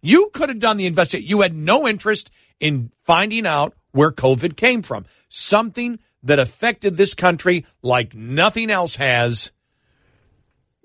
[0.00, 1.28] You could have done the investigation.
[1.28, 5.06] You had no interest in finding out where COVID came from.
[5.28, 9.52] Something that affected this country like nothing else has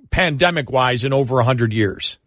[0.10, 2.20] pandemic wise in over 100 years.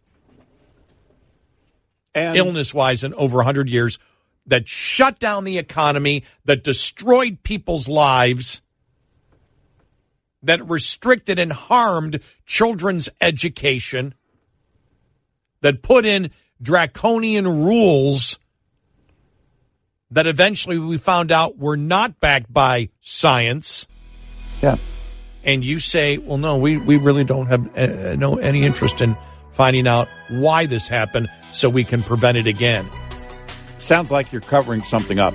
[2.14, 3.98] And illness wise in over 100 years
[4.46, 8.62] that shut down the economy, that destroyed people's lives,
[10.42, 14.14] that restricted and harmed children's education,
[15.61, 16.30] that put in
[16.62, 18.38] draconian rules
[20.11, 23.86] that eventually we found out were not backed by science.
[24.62, 24.76] yeah.
[25.42, 29.16] And you say, well, no, we, we really don't have uh, no any interest in
[29.52, 32.88] finding out why this happened so we can prevent it again.
[33.78, 35.34] Sounds like you're covering something up.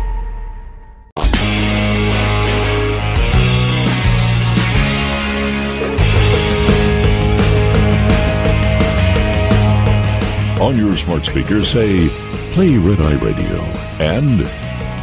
[10.61, 12.07] On your smart speaker, say,
[12.53, 13.63] play Red Eye Radio.
[13.97, 14.43] And,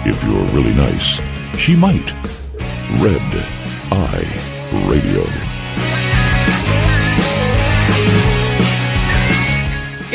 [0.07, 1.21] if you're really nice,
[1.59, 2.15] she might.
[3.03, 3.21] Red
[3.91, 5.21] Eye Radio.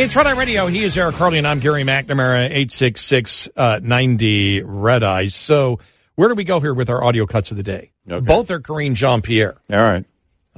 [0.01, 0.67] It's Red Eye Radio.
[0.67, 5.35] He is Eric Harley, and I'm Gary McNamara, 866 uh, 90 Red Eyes.
[5.35, 5.79] So,
[6.15, 7.91] where do we go here with our audio cuts of the day?
[8.09, 8.25] Okay.
[8.25, 9.57] Both are Karine Jean-Pierre.
[9.69, 10.05] All right.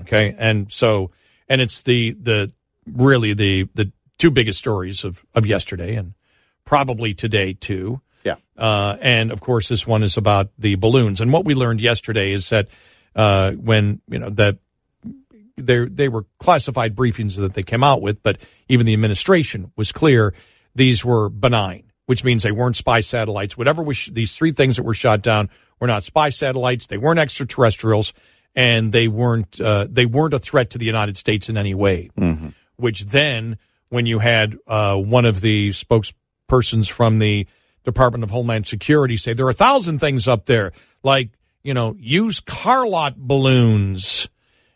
[0.01, 0.35] Okay.
[0.37, 1.09] And so,
[1.49, 2.53] and it's the, the,
[2.85, 6.13] really the, the two biggest stories of, of yesterday and
[6.65, 8.01] probably today too.
[8.23, 8.35] Yeah.
[8.57, 11.21] Uh, and of course, this one is about the balloons.
[11.21, 12.67] And what we learned yesterday is that
[13.15, 14.57] uh, when you know that
[15.57, 18.37] they they were classified briefings that they came out with, but
[18.67, 20.33] even the administration was clear
[20.73, 23.57] these were benign, which means they weren't spy satellites.
[23.57, 25.49] Whatever was these three things that were shot down
[25.79, 26.87] were not spy satellites.
[26.87, 28.13] They weren't extraterrestrials,
[28.55, 32.09] and they weren't uh, they weren't a threat to the United States in any way.
[32.17, 32.49] Mm-hmm.
[32.77, 33.57] Which then,
[33.89, 37.47] when you had uh, one of the spokespersons from the
[37.83, 40.71] Department of Homeland Security say there are a thousand things up there,
[41.03, 41.29] like
[41.63, 44.27] you know, use car lot balloons,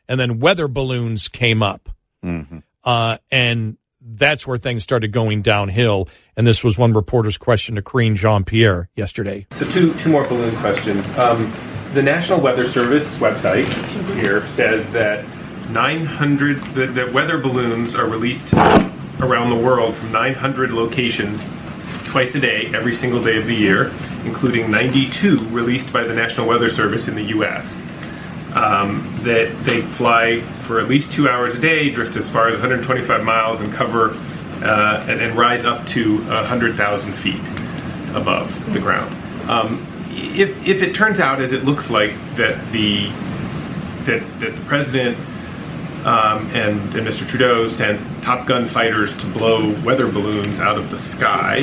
[0.08, 1.90] and then weather balloons came up,
[2.24, 2.58] Mm-hmm.
[2.84, 6.08] uh, and that's where things started going downhill.
[6.36, 9.46] And this was one reporter's question to Karine Jean-Pierre yesterday.
[9.58, 11.06] So two two more balloon questions.
[11.18, 11.52] Um,
[11.94, 13.66] the National Weather Service website
[14.16, 15.26] here says that
[15.70, 21.42] 900 the, the weather balloons are released around the world from 900 locations
[22.06, 23.94] twice a day, every single day of the year,
[24.26, 27.80] including 92 released by the National Weather Service in the U.S.
[28.56, 32.54] Um, that they fly for at least two hours a day, drift as far as
[32.54, 34.12] 125 miles, and cover
[34.64, 37.42] uh, and, and rise up to 100,000 feet
[38.16, 39.16] above the ground.
[39.50, 43.12] Um, if, if it turns out, as it looks like, that the
[44.06, 45.18] that, that the president
[46.06, 47.28] um, and, and Mr.
[47.28, 51.58] Trudeau sent Top Gun fighters to blow weather balloons out of the sky,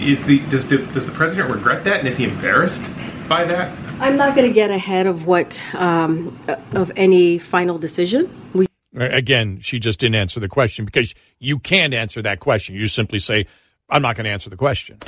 [0.00, 2.82] is the does the does the president regret that, and is he embarrassed
[3.28, 3.76] by that?
[4.00, 6.36] I'm not going to get ahead of what um,
[6.72, 8.50] of any final decision.
[8.52, 8.66] We
[8.96, 12.76] Again, she just didn't answer the question because you can't answer that question.
[12.76, 13.46] You simply say,
[13.88, 14.98] "I'm not going to answer the question."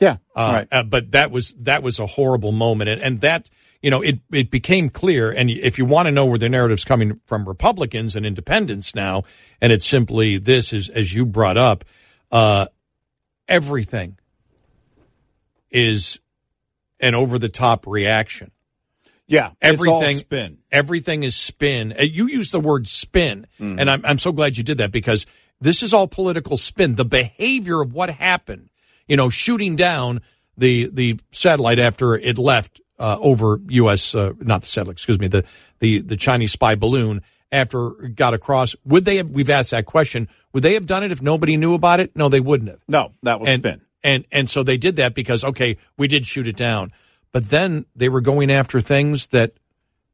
[0.00, 0.68] Yeah, Uh, right.
[0.70, 3.50] uh, but that was that was a horrible moment, and, and that
[3.82, 5.30] you know it it became clear.
[5.30, 9.24] And if you want to know where the narrative's coming from, Republicans and Independents now,
[9.60, 11.84] and it's simply this is as you brought up,
[12.32, 12.66] uh,
[13.48, 14.18] everything
[15.70, 16.18] is
[17.00, 18.50] an over the top reaction.
[19.26, 20.58] Yeah, it's all everything spin.
[20.72, 21.92] Everything is spin.
[21.92, 23.78] Uh, You use the word spin, Mhm.
[23.80, 25.26] and I'm I'm so glad you did that because
[25.60, 26.94] this is all political spin.
[26.94, 28.70] The behavior of what happened,
[29.06, 30.22] you know, shooting down
[30.56, 34.14] the the satellite after it left uh, over U.S.
[34.14, 35.44] Uh, not the satellite, excuse me, the
[35.78, 38.74] the the Chinese spy balloon after it got across.
[38.84, 39.30] Would they have?
[39.30, 40.28] We've asked that question.
[40.52, 42.16] Would they have done it if nobody knew about it?
[42.16, 42.80] No, they wouldn't have.
[42.88, 43.80] No, that was and, spin.
[44.02, 46.92] And and so they did that because okay, we did shoot it down,
[47.32, 49.52] but then they were going after things that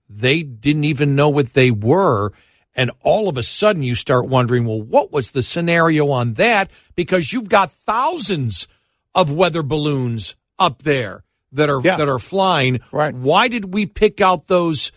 [0.09, 2.33] they didn't even know what they were.
[2.77, 6.73] And all of a sudden, you start wondering, well, what was the scenario on that?
[6.97, 8.67] Because you've got thousands
[9.15, 11.24] of weather balloons up there
[11.55, 12.81] that are that are flying.
[12.93, 13.15] Right?
[13.15, 14.93] Why did we pick out those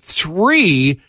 [0.00, 1.00] three?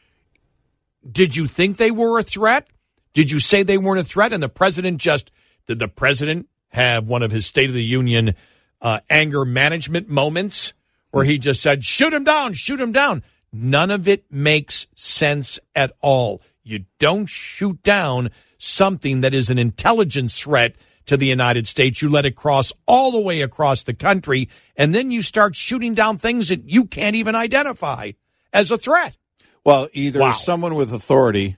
[1.10, 2.68] Did you think they were a threat?
[3.14, 4.34] Did you say they weren't a threat?
[4.34, 5.32] And the president just
[5.66, 8.36] did the president have one of his State of the Union
[8.82, 10.74] uh, anger management moments
[11.12, 13.24] where he just said, "Shoot him down, shoot him down."
[13.54, 16.42] None of it makes sense at all.
[16.64, 20.76] You don't shoot down something that is an intelligence threat
[21.08, 22.02] to the United States.
[22.02, 25.94] You let it cross all the way across the country, and then you start shooting
[25.94, 28.12] down things that you can't even identify
[28.54, 29.18] as a threat.
[29.64, 30.32] Well, either Wow.
[30.32, 31.58] someone with authority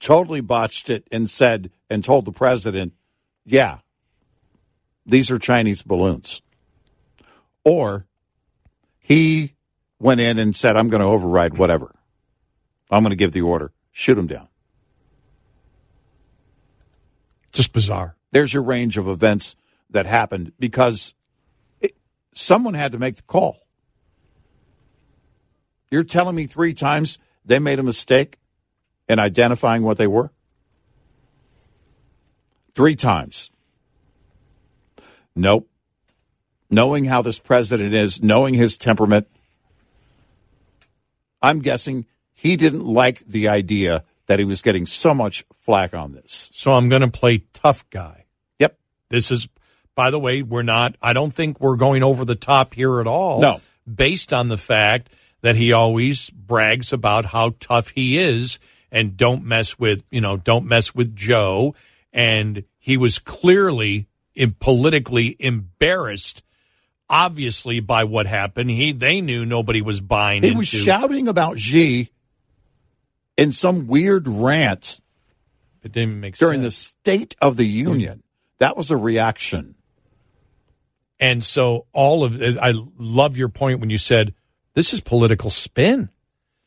[0.00, 2.94] totally botched it and said and told the president,
[3.44, 3.78] "Yeah,
[5.04, 6.40] these are Chinese balloons,"
[7.64, 8.06] or
[8.98, 9.52] he
[9.98, 11.94] went in and said, "I'm going to override whatever.
[12.90, 13.72] I'm going to give the order.
[13.92, 14.48] Shoot them down."
[17.52, 18.15] Just bizarre.
[18.36, 19.56] There's your range of events
[19.88, 21.14] that happened because
[21.80, 21.96] it,
[22.34, 23.56] someone had to make the call.
[25.90, 28.36] You're telling me three times they made a mistake
[29.08, 30.32] in identifying what they were?
[32.74, 33.50] Three times.
[35.34, 35.70] Nope.
[36.68, 39.28] Knowing how this president is, knowing his temperament,
[41.40, 46.12] I'm guessing he didn't like the idea that he was getting so much flack on
[46.12, 46.50] this.
[46.52, 48.24] So I'm going to play tough guy.
[49.16, 49.48] This is,
[49.94, 53.06] by the way, we're not, I don't think we're going over the top here at
[53.06, 53.40] all.
[53.40, 53.60] No.
[53.92, 55.08] Based on the fact
[55.40, 58.58] that he always brags about how tough he is
[58.92, 61.74] and don't mess with, you know, don't mess with Joe.
[62.12, 64.06] And he was clearly
[64.58, 66.42] politically embarrassed,
[67.08, 68.70] obviously, by what happened.
[68.70, 70.58] He, they knew nobody was buying He into.
[70.58, 72.10] was shouting about Xi
[73.38, 75.00] in some weird rant
[75.82, 76.74] It didn't make sense during sense.
[76.74, 78.22] the State of the Union.
[78.58, 79.74] That was a reaction.
[81.18, 84.34] And so all of I love your point when you said
[84.74, 86.10] this is political spin.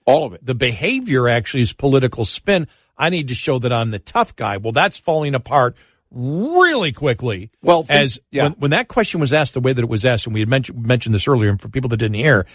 [0.06, 0.46] All of it.
[0.46, 2.68] The behavior actually is political spin.
[2.98, 4.58] I need to show that I'm the tough guy.
[4.58, 5.76] Well, that's falling apart
[6.12, 7.52] really quickly.
[7.62, 8.44] Well, think- as yeah.
[8.44, 10.50] when, when that question was asked the way that it was asked, and we had
[10.50, 12.48] mentioned, mentioned this earlier, and for people that didn't hear,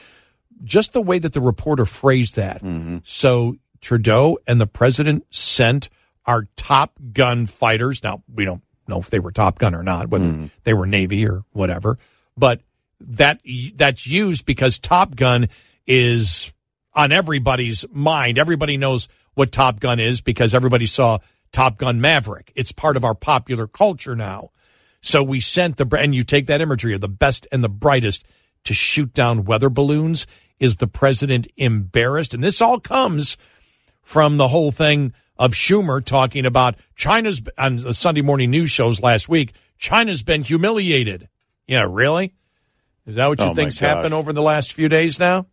[0.64, 2.62] just the way that the reporter phrased that.
[2.62, 2.99] Mm-hmm.
[3.05, 5.89] So Trudeau and the president sent
[6.26, 8.03] our top gun fighters.
[8.03, 10.47] Now, we don't know if they were top gun or not, whether mm-hmm.
[10.64, 11.99] they were Navy or whatever,
[12.37, 12.61] but
[13.01, 13.41] that
[13.74, 15.49] that's used because Top Gun
[15.87, 16.53] is
[16.95, 18.39] on everybody's mind.
[18.39, 21.18] Everybody knows what Top Gun is because everybody saw
[21.53, 22.53] Top Gun Maverick.
[22.55, 24.51] It's part of our popular culture now.
[25.01, 28.24] So we sent the and you take that imagery of the best and the brightest
[28.64, 30.26] to shoot down weather balloons.
[30.61, 32.32] Is the president embarrassed?
[32.32, 33.37] And this all comes
[34.03, 39.01] from the whole thing of Schumer talking about China's on the Sunday morning news shows
[39.03, 39.53] last week.
[39.78, 41.28] China's been humiliated.
[41.66, 42.35] Yeah, really?
[43.07, 45.47] Is that what you Oh, think's happened over the last few days now?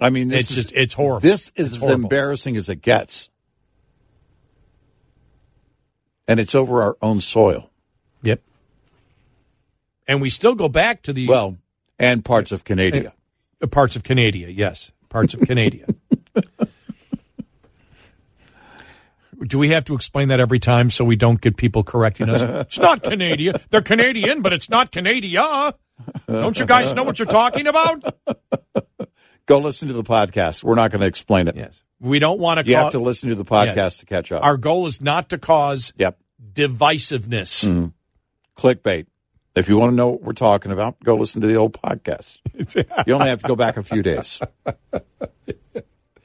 [0.00, 1.20] I mean, this It's is just- it's horrible.
[1.20, 3.28] This is It's as embarrassing as it gets,
[6.26, 7.70] and it's over our own soil.
[8.22, 8.40] Yep.
[10.08, 11.58] And we still go back to the Well,
[11.98, 13.12] and parts of Canada.
[13.70, 14.50] parts of Canada.
[14.50, 15.86] Yes, parts of Canada.
[19.46, 22.42] Do we have to explain that every time so we don't get people correcting us?
[22.66, 23.56] It's not Canadian.
[23.70, 25.74] They're Canadian, but it's not Canada.
[26.26, 28.14] Don't you guys know what you're talking about?
[29.46, 30.62] Go listen to the podcast.
[30.64, 31.56] We're not going to explain it.
[31.56, 31.82] Yes.
[32.00, 32.66] We don't want to.
[32.68, 33.96] You have to listen to the podcast Yes.
[33.98, 34.42] to catch up.
[34.42, 36.18] Our goal is not to cause yep.
[36.52, 37.64] divisiveness.
[37.68, 37.92] Mhm.
[38.56, 39.06] Clickbait.
[39.54, 42.40] If you want to know what we're talking about, go listen to the old podcast.
[43.06, 44.40] you only have to go back a few days.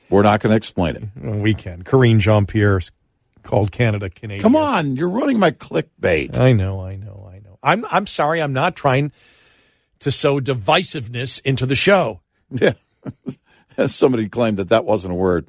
[0.10, 1.04] We're not going to explain it.
[1.22, 1.84] We can.
[1.84, 2.80] Karine Jean-Pierre
[3.48, 4.42] called Canada Canadian.
[4.44, 6.38] Come on, you're ruining my clickbait.
[6.38, 7.58] I know, I know, I know.
[7.64, 8.42] I'm I'm sorry.
[8.42, 9.12] I'm not trying
[10.00, 12.22] to sow divisiveness into the show.
[12.52, 12.74] Yeah.
[13.88, 15.48] Somebody claimed that that wasn't a word.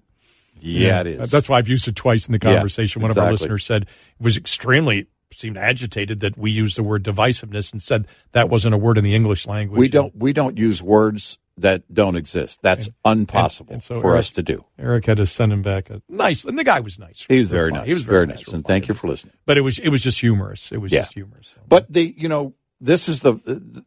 [0.61, 1.31] Yeah, it is.
[1.31, 3.01] That's why I've used it twice in the Yeah, conversation.
[3.03, 3.89] One of our listeners said it
[4.19, 8.79] was extremely seemed agitated that we used the word divisiveness and said that wasn't a
[8.79, 9.79] word in the English language.
[9.79, 12.61] we don't we don't use words that don't exist.
[12.63, 14.65] That's impossible and so for Eric- us to do.
[14.79, 17.25] Eric had to send him back a nice, and the guy was nice.
[17.29, 17.87] He was very nice.
[17.87, 18.55] He was very, very, nice, nice.
[18.55, 19.35] and thank you for listening.
[19.47, 20.73] But it was it was just humorous.
[20.73, 21.01] It was Yeah.
[21.01, 21.55] just humorous.
[21.69, 23.35] But the you know this is the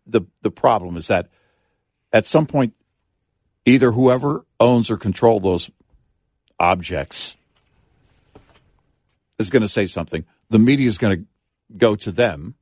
[0.05, 1.29] the the problem is that
[2.13, 2.73] at some point
[3.65, 5.69] either whoever owns or control those
[6.59, 7.37] objects
[9.39, 10.25] is going to say something.
[10.49, 11.25] The media is going to
[11.77, 12.55] go to them.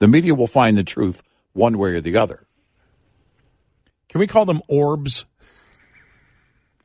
[0.00, 1.22] The media will find the truth
[1.52, 2.46] one way or the other.
[4.14, 5.26] Can we call them orbs?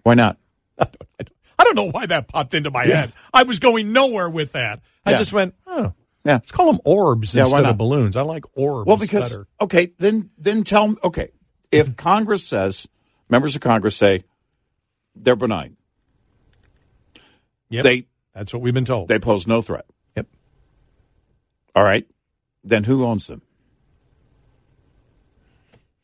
[0.01, 0.39] Why not?
[0.79, 3.01] I don't know why that popped into my Yeah.
[3.01, 3.13] head.
[3.31, 4.81] I was going nowhere with that.
[5.05, 5.17] I Yeah.
[5.17, 5.93] just went, oh,
[6.25, 6.33] Yeah.
[6.33, 8.17] let's call them orbs Yeah, instead of balloons.
[8.17, 8.87] I like orbs.
[8.87, 9.47] Well, because better.
[9.61, 10.95] okay, then then tell me.
[11.03, 11.29] Okay,
[11.71, 12.87] if Congress says
[13.29, 14.23] members of Congress say
[15.15, 15.77] they're benign,
[17.69, 17.83] Yep.
[17.83, 19.07] they that's what we've been told.
[19.07, 19.85] they pose no threat.
[20.15, 20.25] Yep.
[21.75, 22.07] All right,
[22.63, 23.43] then who owns them?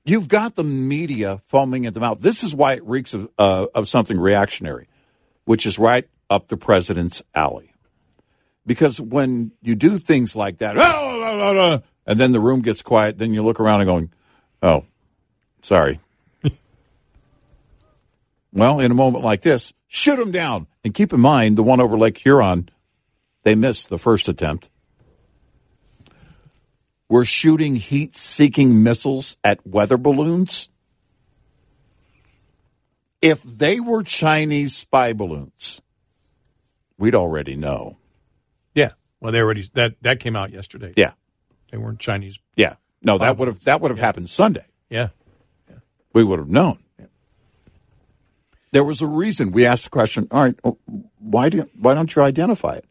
[0.05, 2.19] You've got the media foaming at the mouth.
[2.19, 4.87] This is why it reeks of, uh, of something reactionary,
[5.45, 7.73] which is right up the president's alley.
[8.67, 12.61] Because when you do things like that, "Oh, oh, oh, oh," and then the room
[12.61, 14.11] gets quiet, then you look around and going,
[14.61, 14.85] "Oh,
[15.61, 15.99] sorry."
[18.53, 21.79] well, in a moment like this, shoot them down, and keep in mind the one
[21.79, 22.69] over Lake Huron,
[23.43, 24.69] they missed the first attempt.
[27.07, 30.69] We're shooting heat-seeking missiles at weather balloons.
[33.21, 35.81] If they were Chinese spy balloons,
[36.97, 37.97] we'd already know.
[38.73, 38.91] Yeah.
[39.19, 40.93] Well, they already that that came out yesterday.
[40.95, 41.13] Yeah.
[41.71, 42.39] They weren't Chinese.
[42.55, 42.75] Yeah.
[43.01, 44.65] No, that would have that would have happened Sunday.
[44.89, 45.09] Yeah.
[46.13, 46.77] We would have known.
[48.71, 50.27] There was a reason we asked the question.
[50.31, 50.59] All right,
[51.19, 52.85] why do why don't you identify it?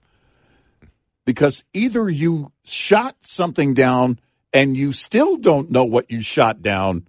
[1.25, 4.19] Because either you shot something down
[4.53, 7.09] and you still don't know what you shot down,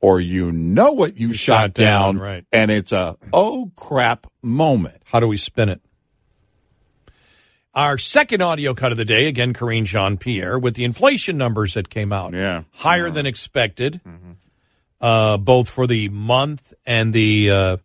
[0.00, 2.44] or you know what you, shot, shot down, down, right.
[2.52, 5.02] and it's a oh crap moment.
[5.04, 5.82] How do we spin it?
[7.74, 11.88] Our second audio cut of the day, again, Karine Jean-Pierre, with the inflation numbers that
[11.88, 12.32] came out.
[12.34, 12.62] Yeah.
[12.72, 14.00] Higher than expected,
[15.00, 17.50] uh, both for the month and the.
[17.50, 17.76] Uh,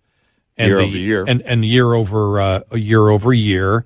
[0.57, 1.25] and Year the- over year.
[1.27, 3.85] and and year over uh, year over year,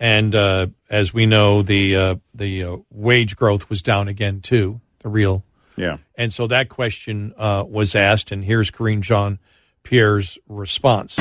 [0.00, 4.80] and uh, as we know, the uh, the uh, wage growth was down again too.
[5.00, 5.44] The real
[5.76, 5.98] Yeah.
[6.16, 9.38] and so that question uh, was asked, and here's Karine Jean
[9.82, 11.18] Pierre's response.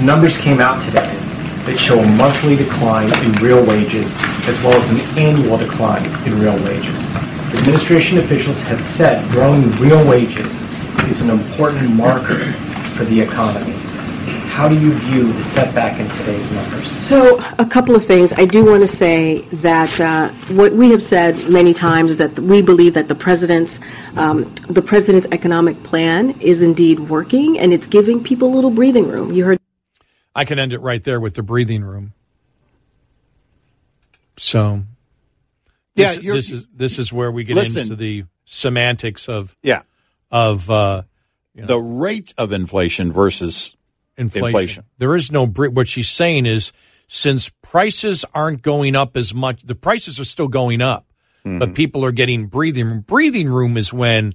[0.00, 1.14] Numbers came out today
[1.66, 4.10] that show a monthly decline in real wages
[4.48, 6.96] as well as an annual decline in real wages.
[7.54, 10.50] Administration officials have said growing real wages
[11.08, 12.52] is an important marker
[12.96, 13.79] for the economy.
[14.50, 16.90] How do you view the setback in today's numbers?
[17.00, 18.32] So, a couple of things.
[18.32, 22.38] I do want to say that uh, what we have said many times is that
[22.38, 23.78] we believe that the president's
[24.16, 29.08] um, the president's economic plan is indeed working, and it's giving people a little breathing
[29.08, 29.32] room.
[29.32, 29.58] You heard.
[30.34, 32.12] I can end it right there with the breathing room.
[34.36, 34.82] So,
[35.94, 37.82] Yeah, this, you're- this is this is where we get Listen.
[37.82, 39.82] into the semantics of Yeah.
[40.30, 41.02] of uh,
[41.54, 43.74] you know, The rate of inflation versus
[44.20, 44.48] inflation.
[44.48, 44.84] inflation.
[44.98, 46.72] There is no what she's saying is
[47.08, 51.06] since prices aren't going up as much, the prices are still going up,
[51.44, 51.58] Mm-hmm.
[51.58, 53.00] but people are getting breathing room.
[53.00, 54.34] Breathing room is when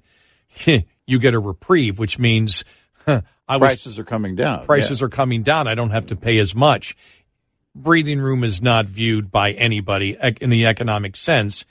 [0.66, 2.66] you get a reprieve, which means
[3.08, 4.66] I was, prices are coming down.
[4.66, 5.68] prices are coming down.
[5.68, 6.98] I don't have to pay as much.
[7.76, 11.66] Breathing room is not viewed by anybody in the economic sense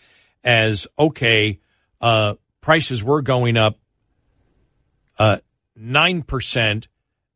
[0.45, 1.59] as okay.
[2.01, 3.77] Uh, prices were going up
[5.19, 5.39] uh,
[5.77, 6.86] nine percent.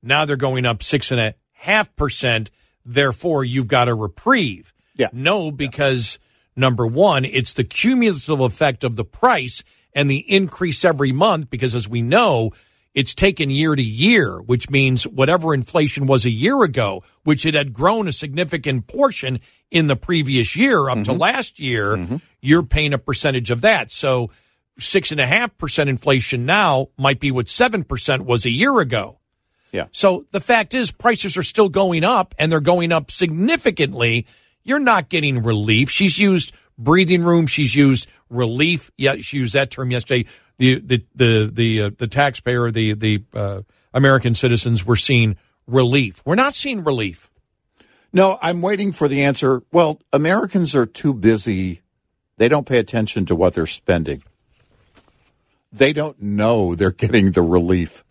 [0.03, 2.51] Now they're going up six and a half percent.
[2.85, 4.73] Therefore, you've got a reprieve.
[4.95, 5.09] Yeah.
[5.13, 6.19] No, because
[6.57, 9.63] number one, it's the cumulative effect of the price
[9.95, 11.51] and the increase every month.
[11.51, 12.53] Because as we know,
[12.95, 17.55] it's taken year to year, which means whatever inflation was a year ago, which it
[17.55, 21.21] had grown a significant portion in the previous year up to mm-hmm.
[21.21, 22.17] last year, mm-hmm.
[22.41, 23.91] you're paying a percentage of that.
[23.91, 24.31] So
[24.79, 28.81] six and a half percent inflation now might be what seven percent was a year
[28.81, 29.19] ago.
[29.73, 29.87] Yeah.
[29.93, 34.27] So the fact is prices are still going up and they're going up significantly.
[34.65, 35.91] You're not getting relief.
[35.91, 37.47] She's used breathing room.
[37.47, 38.91] She's used relief.
[38.97, 40.29] Yeah, she used that term yesterday.
[40.59, 43.63] The the the the uh, the taxpayer, the the uh,
[43.93, 45.37] American citizens were seeing
[45.67, 46.23] relief.
[46.25, 47.31] We're not seeing relief.
[48.13, 49.63] No, I'm waiting for the answer.
[49.71, 51.83] Well, Americans are too busy.
[52.39, 54.23] They don't pay attention to what they're spending.
[55.71, 58.03] They don't know they're getting the relief.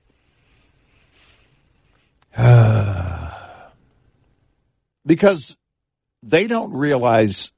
[5.06, 5.58] because
[6.22, 7.52] they don't realize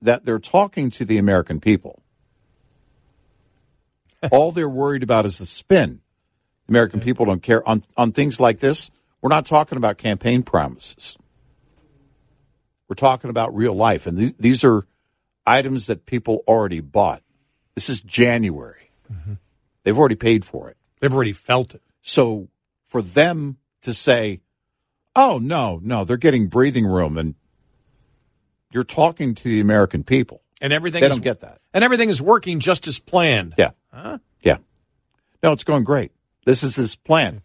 [0.00, 2.02] that they're talking to the American people.
[4.32, 6.00] All they're worried about is the spin.
[6.68, 8.90] American people don't care on on things like this.
[9.20, 11.16] We're not talking about campaign promises.
[12.88, 14.86] We're talking about real life, and these these are
[15.46, 17.22] items that people already bought.
[17.74, 18.90] This is January.
[19.12, 19.34] Mm-hmm.
[19.84, 20.76] They've already paid for it.
[21.00, 21.82] They've already felt it.
[22.00, 22.48] So
[22.86, 24.40] for them to say,
[25.14, 27.34] "Oh no, no, they're getting breathing room," and
[28.72, 31.60] you're talking to the American people, And everything they is, don't get that.
[31.74, 33.54] And everything is working just as planned.
[33.58, 33.70] Yeah.
[33.92, 34.18] Huh?
[34.42, 34.58] Yeah.
[35.42, 36.12] No, it's going great.
[36.44, 37.42] This is his plan,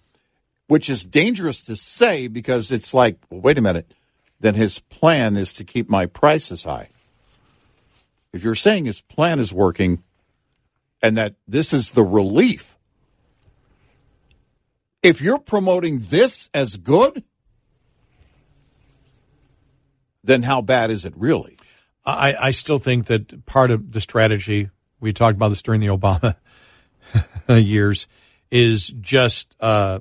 [0.67, 3.91] which is dangerous to say because it's like, well, wait a minute.
[4.39, 6.89] Then his plan is to keep my prices high.
[8.33, 10.03] If you're saying his plan is working
[11.01, 12.76] and that this is the relief,
[15.07, 17.23] if you're promoting this as good,
[20.21, 21.57] then how bad is it really?
[22.05, 24.69] I, I still think that part of the strategy
[24.99, 26.35] we talked about this during the Obama
[27.47, 28.07] years
[28.51, 29.99] is just uh,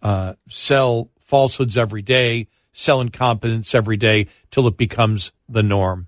[0.00, 6.06] uh, sell falsehoods every day, sell incompetence every day till it becomes the norm,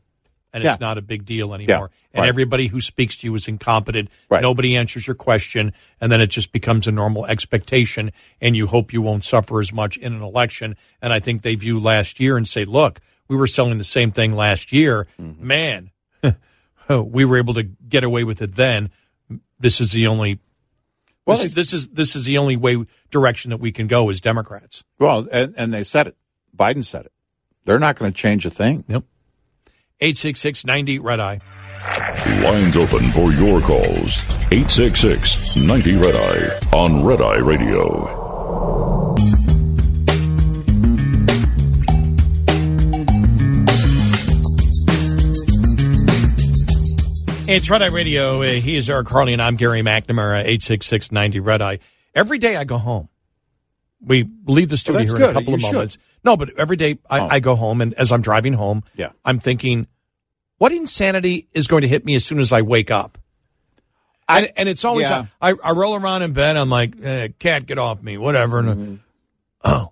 [0.52, 0.72] and Yeah.
[0.72, 1.90] it's not a big deal anymore.
[2.12, 2.28] And right.
[2.28, 4.10] everybody who speaks to you is incompetent.
[4.28, 4.42] Right.
[4.42, 8.92] Nobody answers your question, and then it just becomes a normal expectation, and you hope
[8.92, 10.76] you won't suffer as much in an election.
[11.00, 14.12] And I think they view last year and say, "Look, we were selling the same
[14.12, 15.06] thing last year.
[15.20, 15.46] Mm-hmm.
[15.46, 15.90] Man,
[16.88, 18.90] we were able to get away with it then.
[19.58, 20.38] This is the only."
[21.24, 24.20] Well, this, this is this is the only way direction that we can go as
[24.20, 24.84] Democrats.
[24.98, 26.16] Well, and, and they said it.
[26.54, 27.12] Biden said it.
[27.64, 28.84] They're not going to change a thing.
[28.88, 29.04] Yep.
[30.02, 31.38] 866 90 Red Eye.
[32.42, 34.18] Lines open for your calls.
[34.50, 38.08] 866 90 Red Eye on Red Eye Radio.
[47.48, 48.40] It's Red Eye Radio.
[48.42, 51.80] Uh, he is Eric Harley, and I'm Gary McNamara, 866 90 Red Eye.
[52.14, 53.08] Every day I go home.
[54.00, 55.72] We leave the studio that's here in a couple You of should.
[55.72, 55.98] moments.
[56.24, 57.28] No, but every day I, Oh.
[57.30, 59.10] I go home, and as I'm driving home, Yeah.
[59.24, 59.86] I'm thinking,
[60.62, 63.18] what insanity is going to hit me as soon as I wake up?
[64.28, 65.26] and, and it's always, yeah.
[65.40, 68.60] I, I roll around in bed, I'm like, eh, cat, get off me, whatever.
[68.60, 69.00] And,
[69.64, 69.90] Oh,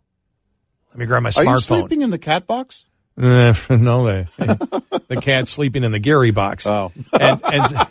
[0.91, 1.49] let me grab my Mm-hmm.
[1.49, 2.85] Are you sleeping in the cat box?
[3.21, 6.69] Eh, no, they, the cat's sleeping in the Gary box.
[6.69, 6.93] Oh.
[7.19, 7.89] and, and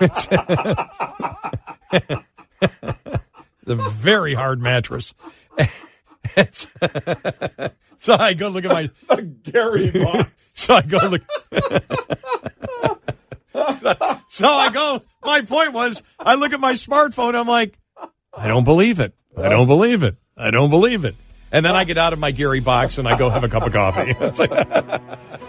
[0.00, 0.28] it's,
[3.66, 5.12] a very hard mattress.
[7.98, 8.70] It's- so I go look at
[9.08, 10.52] my Gary box.
[10.54, 11.22] so I go look.
[14.28, 15.02] so I go.
[15.24, 17.34] My point was, I look at my smartphone.
[17.34, 17.78] I'm like,
[18.32, 19.14] I don't believe it.
[19.36, 20.16] I don't believe it.
[20.36, 21.16] I don't believe it.
[21.50, 23.64] and then I get out of my Gary box and I go have a cup
[23.66, 24.14] of coffee.
[24.20, 24.50] It's like,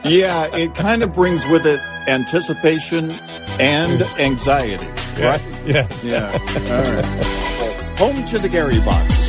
[0.03, 3.11] Yeah, it kind of brings with it anticipation
[3.59, 4.85] and anxiety,
[5.21, 5.41] right?
[5.65, 6.03] Yes.
[6.05, 6.31] Yeah.
[6.31, 7.99] All right.
[7.99, 9.28] Home to the Gary box.